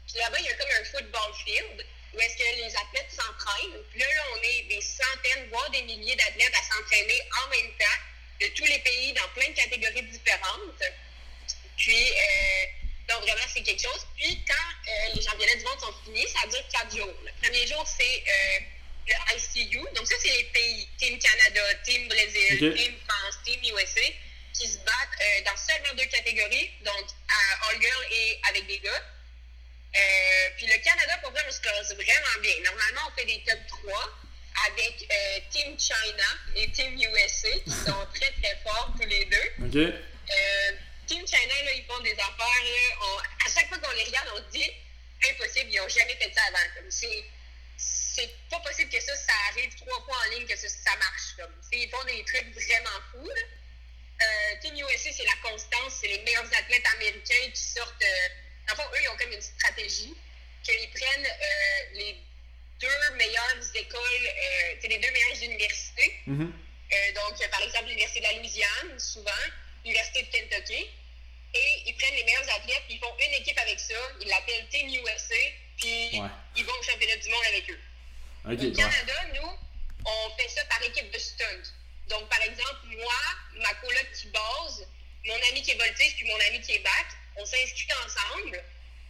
[0.06, 3.82] Puis là-bas, il y a comme un football field où est-ce que les athlètes s'entraînent.
[3.90, 7.70] Puis là, là, on est des centaines, voire des milliers d'athlètes à s'entraîner en même
[7.78, 8.00] temps
[8.40, 10.82] de tous les pays dans plein de catégories différentes.
[11.78, 12.64] Puis, euh,
[13.08, 14.06] donc vraiment, c'est quelque chose.
[14.16, 17.14] Puis, quand euh, les championnats du monde sont finis, ça dure quatre jours.
[17.24, 18.58] Le premier jour, c'est euh,
[19.06, 19.78] le ICU.
[19.94, 20.88] Donc, ça, c'est les pays.
[20.98, 22.58] Team Canada, Team Brésil.
[22.76, 24.00] Team France, Team USA,
[24.52, 28.78] qui se battent euh, dans seulement deux catégories, donc à All Girl et avec des
[28.80, 29.02] gars.
[29.94, 32.54] Euh, puis le Canada, pour vrai, on se classe vraiment bien.
[32.64, 34.10] Normalement, on fait des top 3
[34.68, 39.52] avec euh, Team China et Team USA, qui sont très, très forts tous les deux.
[41.06, 42.36] Team China, là, ils font des affaires.
[42.38, 44.70] Là, on- à chaque fois qu'on les regarde, on se dit
[45.28, 46.58] impossible, ils n'ont jamais fait ça avant.
[46.76, 47.24] Comme c'est,
[48.14, 51.36] c'est pas possible que ça, ça arrive trois fois en ligne, que ça, ça marche.
[51.36, 51.54] Comme.
[51.72, 53.30] Ils font des trucs vraiment fous.
[53.30, 58.02] Euh, Team USA, c'est la constance, c'est les meilleurs athlètes américains qui sortent.
[58.02, 60.14] Euh, en fait, eux, ils ont comme une stratégie
[60.62, 62.16] qu'ils prennent euh, les
[62.80, 66.14] deux meilleures écoles, euh, sais, les deux meilleures universités.
[66.26, 66.52] Mhm.
[66.92, 69.30] Euh, donc, par exemple, l'Université de la Louisiane, souvent,
[69.84, 70.86] l'Université de Kentucky.
[71.54, 74.66] Et ils prennent les meilleurs athlètes, puis ils font une équipe avec ça, ils l'appellent
[74.70, 75.34] Team USA,
[75.76, 76.28] puis Ouais.
[76.56, 77.78] ils vont au championnat du monde avec eux.
[78.44, 78.72] Au ouais.
[78.72, 79.50] Canada, nous,
[80.04, 81.62] on fait ça par équipe de stunt.
[82.08, 83.14] Donc, par exemple, moi,
[83.56, 84.86] ma coloc qui base,
[85.26, 88.62] mon ami qui est voltige, puis mon ami qui est back, on s'inscrit ensemble.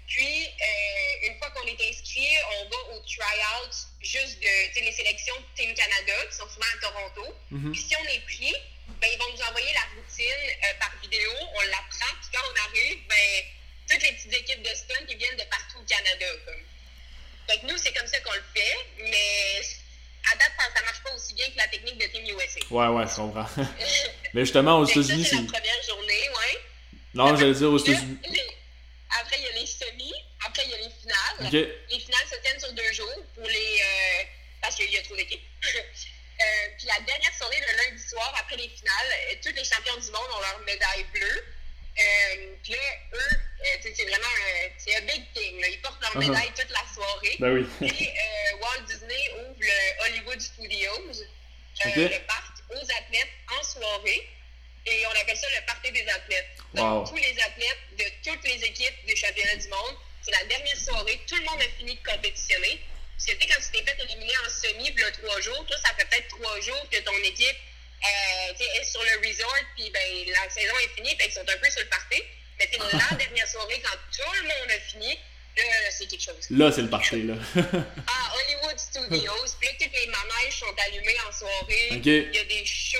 [0.06, 2.28] Puis, euh, une fois qu'on est inscrit,
[2.60, 6.66] on va au try-out juste de tu sais, les sélections Team Canada, qui sont souvent
[6.76, 7.34] à Toronto.
[7.50, 7.72] Mhm.
[7.72, 8.54] Puis, si on est pris,
[9.00, 12.68] ben, ils vont nous envoyer la routine euh, par vidéo, on l'apprend, puis quand on
[12.68, 13.44] arrive, ben,
[13.88, 16.26] toutes les petites équipes de stunt qui viennent de partout au Canada.
[16.44, 16.62] Comme.
[17.48, 19.60] Que nous, c'est comme ça qu'on le fait, mais
[20.32, 22.60] à date, ça, ça marche pas aussi bien que la technique de Team USA.
[22.70, 23.46] Ouais, ouais, je comprends.
[24.34, 26.58] Mais justement, aux États-Unis, c'est la première journée, ouais.
[27.14, 28.18] Non, j'allais dire aux États-Unis.
[29.20, 30.14] Après, il y a les semis,
[30.46, 31.52] après, il y a les finales.
[31.90, 33.80] Les finales se tiennent sur deux jours pour les.
[33.82, 34.24] euh,
[34.62, 35.42] parce qu'il y a trop d'équipes.
[36.42, 39.94] Euh, puis la dernière soirée, le lundi soir, après les finales, euh, tous les champions
[39.96, 41.44] du monde ont leur médaille bleue.
[42.00, 42.78] Euh, puis là,
[43.14, 43.36] eux,
[43.80, 45.60] c'est vraiment un, c'est un big thing.
[45.60, 45.68] là.
[45.68, 46.18] Ils portent leur Uh-huh.
[46.30, 46.81] médaille toute la
[47.22, 47.36] soirée.
[47.38, 47.66] Ben oui.
[47.88, 51.96] Puis euh, Walt Disney ouvre le Hollywood Studios, euh, Ok.
[51.96, 54.28] le parc aux athlètes en soirée.
[54.84, 56.48] Et on appelle ça le party des athlètes.
[56.74, 57.08] Donc, Wow.
[57.08, 61.20] tous les athlètes de toutes les équipes du championnat du monde, c'est la dernière soirée,
[61.28, 62.80] tout le monde a fini de compétitionner.
[63.18, 66.04] Sais, quand tu t'es fait éliminer en semi, puis là, trois jours, toi, ça fait
[66.06, 67.56] peut-être trois jours que ton équipe
[68.04, 71.56] euh, est sur le resort, puis ben, la saison est finie, fait qu'ils sont un
[71.58, 72.20] peu sur le party.
[72.58, 75.16] Mais c'est la dernière soirée, quand tout le monde a fini,
[75.56, 76.46] là, c'est quelque chose.
[76.50, 77.34] Là, c'est le party, là.
[77.34, 77.58] À
[78.36, 79.08] Hollywood Studios,
[79.60, 81.88] puis là, tous les manèges sont allumés en soirée.
[81.90, 82.98] Il y a des shows.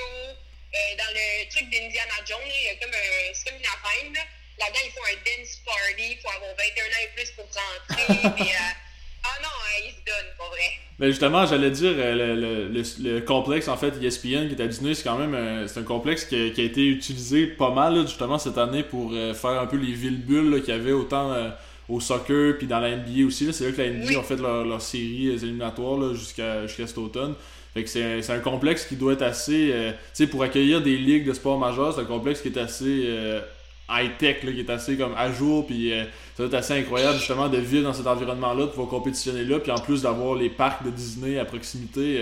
[0.75, 4.09] Euh, dans le truc d'Indiana Jones, il y a comme, un- c'est comme une affaire.
[4.11, 4.21] Là.
[4.59, 6.17] Là-dedans, ils font un dance party.
[6.17, 8.31] Il faut avoir 21 ans et plus pour rentrer.
[8.37, 10.71] puis, euh, ah non, euh, ils se donnent, pas vrai.
[10.97, 12.83] Ben justement, j'allais dire, euh, le, le, le,
[13.13, 15.83] le complexe, en fait, ESPN qui est à Disney, c'est quand même euh, c'est un
[15.83, 19.35] complexe qui a, qui a été utilisé pas mal, là, justement, cette année pour euh,
[19.35, 21.49] faire un peu les villes-bulles là, qu'il y avait autant euh,
[21.89, 23.51] au soccer puis dans la NBA aussi.
[23.53, 24.15] C'est là que la NBA Oui.
[24.15, 27.33] a fait leur, leur série euh, éliminatoire jusqu'à jusqu'à cet automne.
[27.73, 29.71] Fait que c'est un complexe qui doit être assez...
[29.73, 32.57] euh, tu sais, pour accueillir des ligues de sport majeurs, c'est un complexe qui est
[32.57, 33.05] assez...
[33.07, 33.41] euh,
[33.89, 37.49] high-tech, qui est assez comme à jour, puis euh, ça doit être assez incroyable justement
[37.49, 40.85] de vivre dans cet environnement-là, de pouvoir compétitionner là, puis en plus d'avoir les parcs
[40.85, 42.19] de Disney à proximité,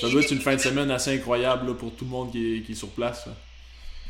[0.00, 2.56] ça doit être une fin de semaine assez incroyable là, pour tout le monde qui
[2.58, 3.26] est, qui est sur place.
[3.26, 3.32] là.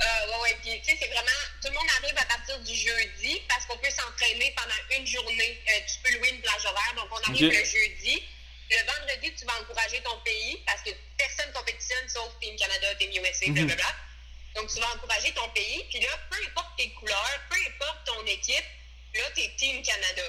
[0.03, 0.57] Euh, ouais, ouais.
[0.63, 1.41] Puis, tu sais, c'est vraiment.
[1.63, 5.63] Tout le monde arrive à partir du jeudi parce qu'on peut s'entraîner pendant une journée.
[5.69, 6.95] Euh, tu peux louer une plage horaire.
[6.97, 8.23] Donc, on arrive le jeudi.
[8.71, 13.11] Le vendredi, tu vas encourager ton pays parce que personne compétitionne sauf Team Canada, Team
[13.13, 13.55] USA, Mhm.
[13.55, 13.95] blablabla.
[14.55, 15.85] Donc, tu vas encourager ton pays.
[15.91, 18.65] Puis là, peu importe tes couleurs, peu importe ton équipe,
[19.15, 20.23] là, t'es Team Canada.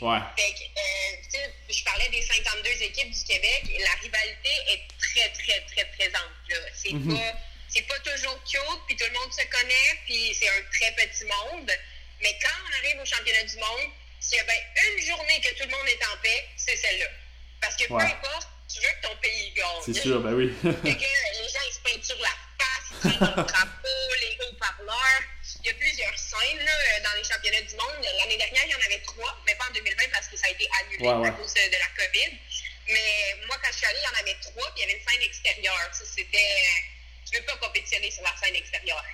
[0.00, 0.18] Ouais.
[0.36, 3.64] Fait que, euh, tu sais, je parlais des 52 équipes du Québec.
[3.80, 6.32] La rivalité est très, très, très présente.
[6.48, 6.56] là.
[6.74, 7.14] C'est Mhm.
[7.18, 7.38] pas,
[7.74, 11.24] c'est pas toujours cute, puis tout le monde se connaît, puis c'est un très petit
[11.24, 11.70] monde.
[12.20, 14.54] Mais quand on arrive au championnat du monde, s'il y a bien
[14.92, 17.06] une journée que tout le monde est en paix, c'est celle-là.
[17.60, 18.04] Parce que Ouais.
[18.04, 19.82] peu importe, tu veux que ton pays gagne.
[19.84, 20.52] C'est sûr, ben oui.
[20.62, 25.22] Que les gens, ils se peinturent la face, ils prennent le drapeau, les haut-parleurs.
[25.62, 28.04] Il y a plusieurs scènes là, dans les championnats du monde.
[28.18, 30.50] L'année dernière, il y en avait trois, mais pas en 2020 parce que ça a
[30.50, 31.28] été annulé Ouais, ouais.
[31.28, 32.38] à cause de, de la COVID.
[32.88, 34.98] Mais moi, quand je suis allée, il y en avait trois, puis il y avait
[35.00, 35.88] une scène extérieure.
[35.92, 36.84] Ça, c'était.
[37.34, 39.04] Tu veux pas compétitionner sur la scène extérieure.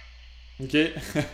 [0.61, 0.71] ok.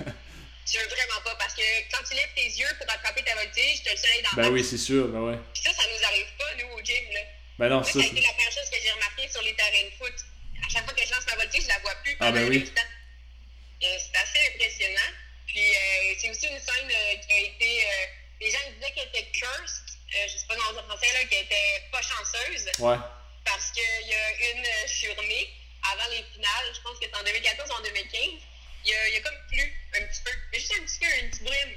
[0.68, 1.62] Tu veux vraiment pas, parce que
[1.92, 4.50] quand tu lèves tes yeux pour attraper ta voltige, t'as le soleil dans ben la
[4.50, 5.38] oui, c'est sûr, ben ouais.
[5.54, 7.04] Puis ça, ça nous arrive pas, nous, au gym.
[7.12, 7.20] Là.
[7.60, 7.92] Ben non, ça.
[7.92, 7.98] ça.
[8.00, 10.12] La première chose que j'ai remarqué sur les terrains de foot.
[10.66, 12.68] À chaque fois que je lance ma voltige, je la vois plus Ah, ben oui.
[13.80, 15.10] C'est assez impressionnant.
[15.46, 17.84] Puis euh, c'est aussi une scène euh, qui a été.
[17.86, 18.06] euh,
[18.40, 21.44] les gens disaient qu'elle était cursed, euh, je sais pas dans le français, là, qu'elle
[21.44, 22.66] était pas chanceuse.
[22.80, 22.96] Ouais.
[23.44, 24.66] parce qu'il y a une
[25.14, 25.48] journée
[25.92, 28.20] avant les finales, je pense que c'est en 2014 ou en 2015,
[28.84, 29.62] il y a, il y a comme plu
[29.98, 31.74] un petit peu, mais juste un petit peu, une petite brume.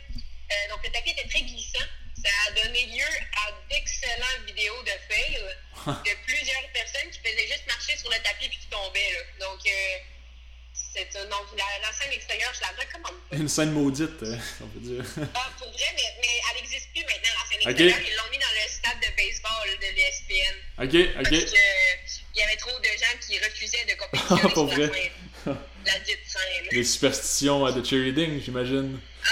[0.52, 1.86] Euh, donc le tapis était très glissant.
[2.22, 3.08] Ça a donné lieu
[3.38, 5.40] à d'excellentes vidéos de fail
[6.04, 9.14] de plusieurs personnes qui faisaient juste marcher sur le tapis puis qui tombaient.
[9.14, 9.48] Là.
[9.48, 9.98] Donc, euh,
[10.94, 11.14] c'est.
[11.30, 13.36] Donc la, la scène extérieure, je la recommande pas.
[13.38, 15.04] Une scène maudite, euh, on peut dire.
[15.36, 17.98] Ah, pour vrai, mais, mais elle n'existe plus maintenant, la scène extérieure.
[18.00, 20.56] Ils l'ont mis dans le stade de baseball de l'ESPN.
[20.84, 21.46] ok, Parce ok.
[21.50, 25.12] qu'il y avait trop de gens qui refusaient de compétitionner Pour sur la vrai.
[25.86, 26.68] La dite scène.
[26.72, 29.00] Des superstitions de cheerleading, j'imagine.
[29.26, 29.30] Ah,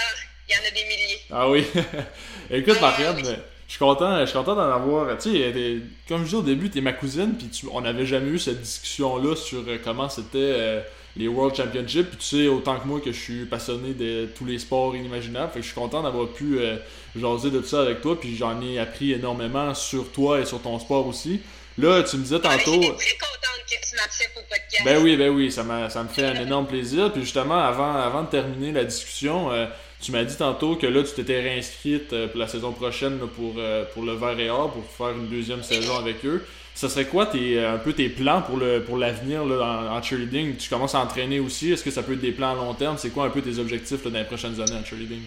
[0.48, 1.20] il y en a des milliers.
[1.30, 1.66] Ah oui.
[2.50, 3.34] Écoute, Ah, Marianne, oui.
[3.66, 5.18] je suis content, je suis content d'en avoir.
[5.18, 8.38] Tu sais, comme je disais au début, t'es ma cousine, puis on n'avait jamais eu
[8.38, 10.80] cette discussion-là sur euh, comment c'était euh,
[11.16, 12.08] les World Championships.
[12.10, 15.52] Puis tu sais autant que moi que je suis passionné de tous les sports inimaginables.
[15.52, 16.76] Fait que je suis content d'avoir pu euh,
[17.16, 20.60] jaser de tout ça avec toi, puis j'en ai appris énormément sur toi et sur
[20.62, 21.40] ton sport aussi.
[21.78, 22.72] Là, tu me disais tantôt.
[22.72, 24.82] J'étais très contente que tu m'acceptes au podcast.
[24.84, 27.12] Ben oui, ben oui, ça, m'a- ça me fait un énorme plaisir.
[27.12, 29.66] Puis justement, avant, avant de terminer la discussion, euh,
[30.00, 33.26] tu m'as dit tantôt que là, tu t'étais réinscrite euh, pour la saison prochaine là,
[33.26, 36.44] pour, euh, pour le Vert et Or, pour faire une deuxième saison avec eux.
[36.78, 39.96] Ça serait quoi tes, euh, un peu tes plans pour le pour l'avenir là, en,
[39.96, 40.56] en cheerleading?
[40.56, 41.72] Tu commences à entraîner aussi?
[41.72, 42.96] Est-ce que ça peut être des plans à long terme?
[42.98, 45.24] C'est quoi un peu tes objectifs là, dans les prochaines années en cheerleading?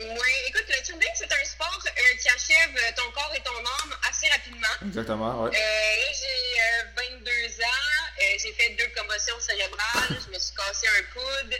[0.00, 3.52] Oui, écoute, le cheerleading, c'est un sport euh, qui achève euh, ton corps et ton
[3.52, 4.74] âme assez rapidement.
[4.80, 5.50] Exactement, ouais.
[5.52, 5.60] Euh,
[6.00, 7.30] là, j'ai euh, 22
[7.60, 7.84] ans,
[8.16, 11.52] euh, j'ai fait deux commotions cérébrales, je me suis cassé un coude,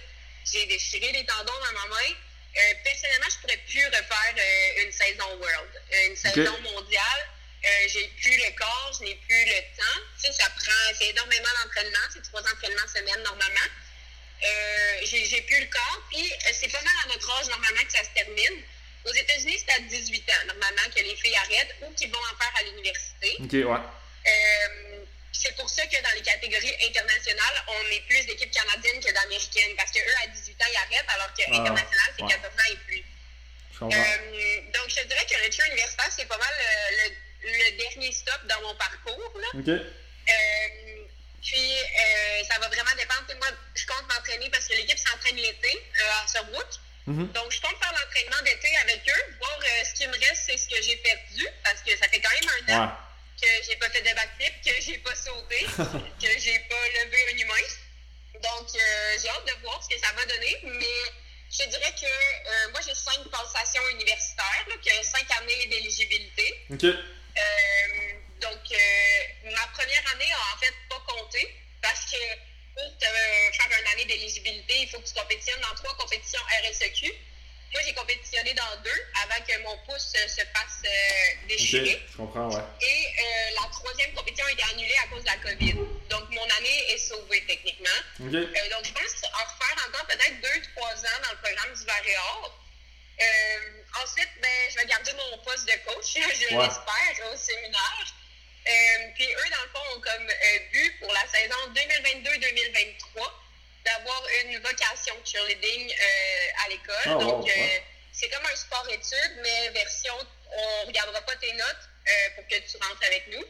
[0.51, 2.11] j'ai déchiré les tendons dans ma main.
[2.57, 5.72] Euh, personnellement, je pourrais plus refaire euh, une saison World,
[6.09, 7.22] une saison mondiale.
[7.64, 10.32] Euh, j'ai plus le corps, je n'ai plus le temps.
[10.32, 13.68] Ça prend, c'est énormément d'entraînement, c'est trois entraînements semaine normalement.
[14.44, 17.92] Euh, j'ai plus le corps, puis euh, c'est pas mal à notre âge normalement que
[17.92, 18.62] ça se termine.
[19.04, 22.36] Aux États-Unis, c'est à 18 ans normalement que les filles arrêtent ou qu'ils vont en
[22.36, 23.36] faire à l'université.
[23.40, 23.86] Ok, ouais.
[24.26, 29.12] Euh, c'est pour ça que dans les catégories internationales, on est plus d'équipes canadiennes que
[29.12, 29.76] d'américaines.
[29.76, 32.30] Parce qu'eux, à 18 ans, ils arrêtent, alors que Ah, international, c'est ouais.
[32.32, 33.04] 14 ans et plus.
[33.72, 38.41] Je donc, je dirais que le universitaire, c'est pas mal euh, le, le dernier stop
[38.49, 39.32] dans mon parcours.
[39.37, 39.47] Là.
[39.55, 39.68] Ok.
[39.68, 41.05] Euh,
[41.43, 43.26] puis, euh, ça va vraiment dépendre.
[43.39, 46.74] Moi, je compte m'entraîner parce que l'équipe s'entraîne l'été euh, à Sherbrooke.
[47.07, 47.30] Mhm.
[47.32, 50.59] Donc, je compte faire l'entraînement d'été avec eux, voir euh, ce qui me reste, c'est
[50.59, 52.93] ce que j'ai perdu, parce que ça fait quand même un an Ouais.
[53.41, 55.61] que j'ai pas fait de backflip, que j'ai pas sauté,
[56.20, 57.66] que j'ai pas levé un humain.
[58.43, 61.12] Donc, j'ai hâte de voir ce que ça va donner, mais
[61.53, 66.66] je te dirais que moi, j'ai cinq passations universitaires, là, ont cinq années d'éligibilité.
[67.39, 72.16] Euh, donc, euh, ma première année a en fait pas compté parce que
[72.74, 76.41] pour te, euh, faire une année d'éligibilité, il faut que tu compétitionnes dans trois compétitions
[76.64, 77.12] RSEQ.
[77.72, 80.82] Moi, j'ai compétitionné dans deux avant que mon pouce euh, se fasse
[81.59, 82.62] Je comprends, ouais.
[82.82, 85.74] Et euh, la troisième compétition a été annulée à cause de la COVID.
[86.11, 87.88] Donc, mon année est sauvée techniquement.
[88.20, 88.26] Euh,
[88.70, 92.59] donc, je pense en refaire encore peut-être deux, trois ans dans le programme du Varéor.
[93.20, 96.66] Euh, ensuite, ben, je vais garder mon poste de coach, je Ouais.
[96.66, 98.07] l'espère, au séminaire.
[99.14, 100.26] Puis eux, dans le fond, ont comme
[100.72, 103.32] but pour la saison 2022-2023
[103.84, 105.94] d'avoir une vocation cheerleading
[106.64, 106.94] à l'école.
[107.07, 107.84] Ah, Donc, ouais.
[108.12, 110.14] c'est comme un sport-études, mais version,
[110.87, 113.45] on ne regardera pas tes notes euh, pour que tu rentres avec nous.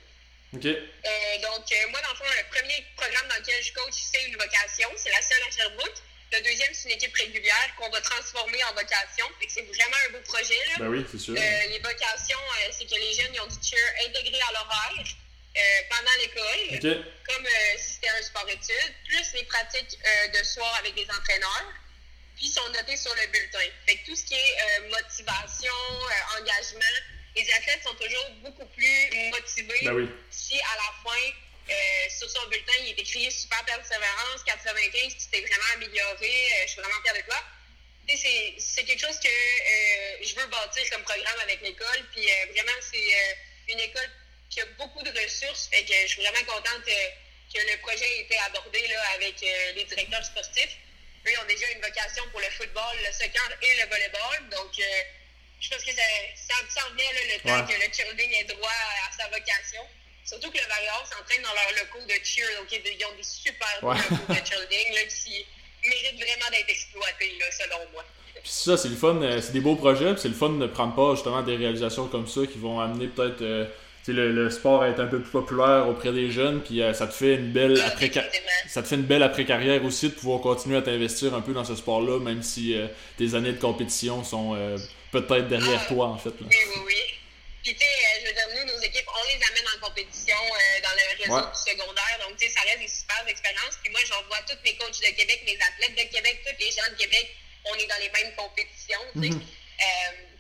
[0.57, 0.65] Ok.
[0.65, 4.25] Euh, donc, euh, moi, dans le fond, le premier programme dans lequel je coach, c'est
[4.25, 4.89] une vocation.
[4.97, 6.01] C'est la seule à Sherbrooke.
[6.33, 9.27] Le deuxième, c'est une équipe régulière qu'on va transformer en vocation.
[9.49, 10.59] C'est vraiment un beau projet.
[10.69, 10.75] Là.
[10.79, 11.35] Ben oui, c'est sûr.
[11.37, 12.39] Euh, les vocations,
[12.73, 13.79] c'est que les jeunes ils ont du cheer
[14.09, 15.05] intégré à l'horaire
[15.89, 17.47] pendant l'école, comme
[17.79, 19.99] si c'était un sport-études, plus les pratiques
[20.35, 21.73] de soir avec des entraîneurs,
[22.37, 23.67] puis sont notés sur le bulletin.
[23.87, 25.73] Fait que tout ce qui est motivation,
[26.39, 27.01] engagement,
[27.37, 30.09] les athlètes sont toujours beaucoup plus motivés Ben oui.
[30.31, 31.33] si à la fin,
[31.69, 36.63] euh, sur son bulletin, il est écrit super persévérance, 95, tu t'es vraiment amélioré, euh,
[36.67, 37.43] je suis vraiment fière de toi.
[38.09, 42.07] C'est quelque chose que euh, je veux bâtir comme programme avec l'école.
[42.15, 43.37] Puis vraiment, c'est
[43.69, 44.09] une école
[44.49, 45.69] qui a beaucoup de ressources.
[45.73, 49.41] Fait que je suis vraiment contente que le projet ait été abordé là, avec
[49.75, 50.77] les directeurs sportifs.
[51.27, 54.49] Eux, ils ont déjà une vocation pour le football, le soccer et le volleyball.
[54.51, 54.81] Donc,
[55.61, 56.03] je pense que ça,
[56.37, 57.75] ça, ça en venait là, le temps Ouais.
[57.75, 59.83] que le cheerleading ait droit à, sa vocation.
[60.25, 62.45] Surtout que le Varior s'entraîne dans leurs locaux de cheer.
[62.59, 63.97] Donc, ils ont des super Ouais.
[63.97, 65.47] locaux de cheerleading là, qui
[65.87, 68.05] méritent vraiment d'être exploités, là, selon moi.
[68.35, 70.95] Puis ça, c'est le fun, euh, c'est des beaux projets, c'est le fun de prendre
[70.95, 73.67] part justement à des réalisations comme ça qui vont amener peut-être euh,
[74.13, 77.13] le, le, sport est un peu plus populaire auprès des jeunes, puis euh, ça te
[77.13, 78.11] fait une belle après
[78.69, 81.53] ça te fait une belle après carrière aussi de pouvoir continuer à t'investir un peu
[81.53, 82.87] dans ce sport-là, même si euh,
[83.17, 84.57] tes années de compétition sont
[85.21, 86.31] peut-être derrière ah, toi en fait.
[86.31, 86.47] Là.
[86.49, 87.03] Oui, oui, oui.
[87.63, 90.37] Puis tu sais, je veux dire, nous, nos équipes, on les amène en compétition
[90.83, 93.77] dans le réseau du secondaire, donc tu sais, ça reste des super expériences.
[93.83, 96.71] Puis moi, j'en vois tous mes coachs de Québec, mes athlètes de Québec, tous les
[96.71, 99.29] gens de Québec, on est dans les mêmes compétitions, tu sais.
[99.35, 99.43] Mm-hmm.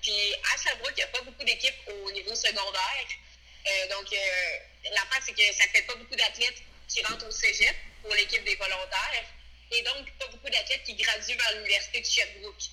[0.02, 3.06] puis à Sherbrooke, il n'y a pas beaucoup d'équipes au niveau secondaire.
[3.66, 4.58] Euh, donc, euh,
[4.94, 8.14] la part, c'est que ça ne fait pas beaucoup d'athlètes qui rentrent au cégep pour
[8.14, 9.24] l'équipe des volontaires
[9.72, 12.70] et donc pas beaucoup d'athlètes qui graduent vers l'université de Sherbrooke.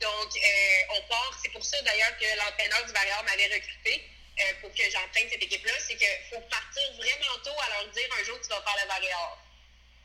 [0.00, 4.10] Donc, euh, on part, c'est pour ça d'ailleurs que l'entraîneur du Barrière m'avait recruté
[4.60, 8.24] pour que j'entraîne cette équipe-là, c'est qu'il faut partir vraiment tôt à leur dire un
[8.24, 9.38] jour tu vas faire le Barrière.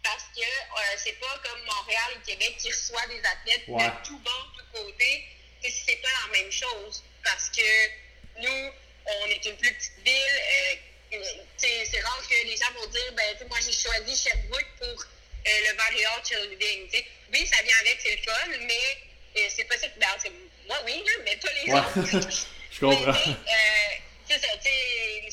[0.03, 0.47] Parce que
[0.95, 5.25] c'est pas comme Montréal ou Québec qui reçoit des athlètes de tout bord, tout côté.
[5.61, 7.03] C'est pas la même chose.
[7.25, 7.61] Parce que
[8.39, 8.71] nous,
[9.05, 10.41] on est une plus petite ville.
[11.13, 11.17] Euh,
[11.57, 15.75] c'est rare que les gens vont dire, ben, moi, j'ai choisi Sherbrooke pour euh, le
[15.75, 16.89] Barrier Cheerleading.
[17.33, 19.10] Oui, ça vient avec, c'est le fun, mais euh,
[19.49, 19.93] c'est possible.
[19.99, 20.07] Ben,
[20.67, 22.29] moi, oui, mais pas les autres.
[22.71, 23.13] Je comprends.
[24.27, 24.47] c'est ça,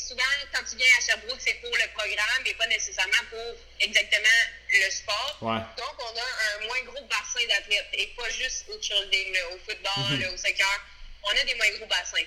[0.08, 0.22] souvent,
[0.52, 4.38] quand tu viens à Sherbrooke, c'est pour le programme et pas nécessairement pour exactement
[4.72, 5.38] le sport.
[5.40, 10.18] Donc, on a un moins gros bassin d'athlètes et pas juste au cheerleading, au football,
[10.18, 10.34] mhm.
[10.34, 10.80] au soccer.
[11.22, 12.26] On a des moins gros bassins.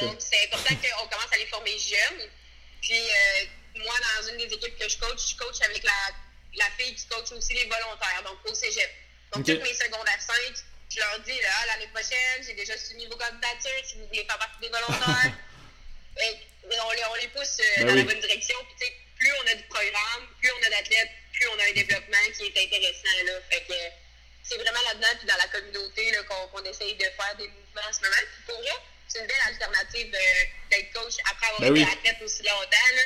[0.00, 2.28] Donc, c'est important qu'on commence à les former jeunes.
[2.80, 3.44] Puis, euh,
[3.76, 6.14] moi, dans une des équipes que je coach, je coach avec la,
[6.56, 8.90] la fille qui coach aussi les volontaires, donc au cégep.
[9.32, 10.34] Donc, toutes mes secondaires 5,
[10.90, 14.38] je leur dis, là, l'année prochaine, j'ai déjà soumis vos candidatures si vous voulez faire
[14.38, 15.32] partie des volontaires.
[16.20, 18.56] Et, on, les, on, les, pousse euh, ben dans la bonne direction.
[18.78, 22.18] Puis, plus on a du programme, plus on a d'athlètes, plus on a un développement
[22.36, 23.24] qui est intéressant.
[23.26, 23.32] Là.
[23.50, 23.74] Fait que
[24.42, 28.00] c'est vraiment là-dedans, puis dans la communauté, qu'on essaye de faire des mouvements en ce
[28.00, 28.16] moment.
[28.16, 30.10] Puis pour eux, c'est une belle alternative
[30.70, 32.94] d'être coach après avoir ben été athlète aussi longtemps.
[32.94, 33.02] Là,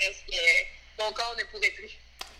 [0.00, 1.90] parce que mon corps ne pourrait plus.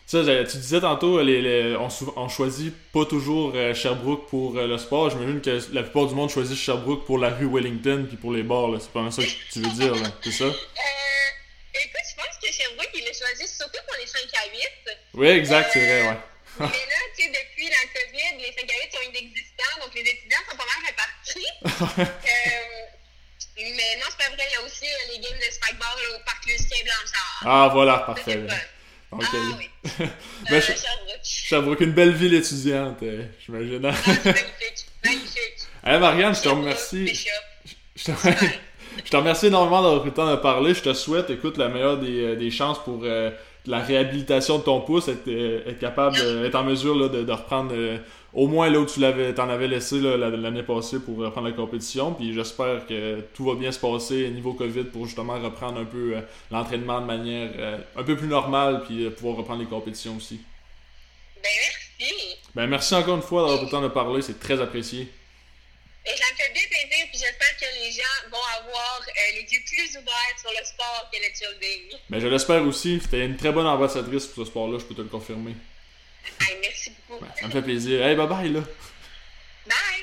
[0.08, 4.78] Ça, tu disais tantôt, les, on, on, choisit pas toujours euh, Sherbrooke pour euh, le
[4.78, 5.10] sport.
[5.10, 8.42] J'imagine que la plupart du monde choisit Sherbrooke pour la rue Wellington puis pour les
[8.42, 8.70] bars.
[8.80, 9.92] C'est pas ça que tu veux dire,
[10.24, 10.44] c'est ça?
[10.44, 14.96] Euh, écoute, je pense que Sherbrooke, il l'a choisi surtout pour les 5 à 8.
[15.12, 16.16] Oui, exact, c'est vrai, ouais.
[16.60, 20.08] mais là, tu sais, depuis la COVID, les 5 à 8 sont inexistants, donc les
[20.08, 21.52] étudiants sont pas mal répartis.
[23.58, 24.46] Mais non, c'est pas vrai.
[24.48, 27.42] Il y a aussi euh, les games de Spikeball au parc Lucien Blanchard.
[27.44, 28.46] Ah, voilà, parfait.
[29.10, 29.26] Okay.
[29.32, 29.70] Ah oui.
[30.50, 30.60] ben, euh,
[31.22, 31.80] Sherbrooke.
[31.80, 33.84] une belle ville étudiante, euh, j'imagine.
[33.84, 34.86] Ah, magnifique.
[35.04, 35.68] magnifique.
[35.84, 37.26] Hey, Marianne, je te remercie.
[37.96, 38.12] Je te...
[39.04, 40.74] je te remercie énormément d'avoir pris le temps de parler.
[40.74, 43.02] Je te souhaite, écoute, la meilleure des, des chances pour
[43.66, 47.74] la réhabilitation de ton pouce, être, être capable, être en mesure là, de, de, reprendre
[48.32, 52.12] au moins là où tu l'avais, t'en avais laissé l'année passée pour reprendre la compétition.
[52.12, 56.16] Puis j'espère que tout va bien se passer niveau COVID pour justement reprendre un peu
[56.16, 56.20] euh,
[56.50, 60.40] l'entraînement de manière euh, un peu plus normale puis euh, pouvoir reprendre les compétitions aussi.
[61.42, 62.14] Ben merci.
[62.54, 65.08] Ben merci encore une fois d'avoir le temps de parler, c'est très apprécié.
[66.04, 69.00] Et ça me fait bien plaisir, puis j'espère que les gens vont avoir
[69.34, 71.98] les yeux plus ouverts sur le sport que le childing.
[72.08, 72.98] Ben je l'espère aussi.
[73.02, 75.54] C'était une très bonne ambassadrice pour ce sport-là, je peux te le confirmer.
[76.40, 77.24] Hey, merci beaucoup.
[77.40, 78.04] Ça me fait plaisir.
[78.04, 78.60] Hey, bye bye, là.
[79.66, 79.97] Bye!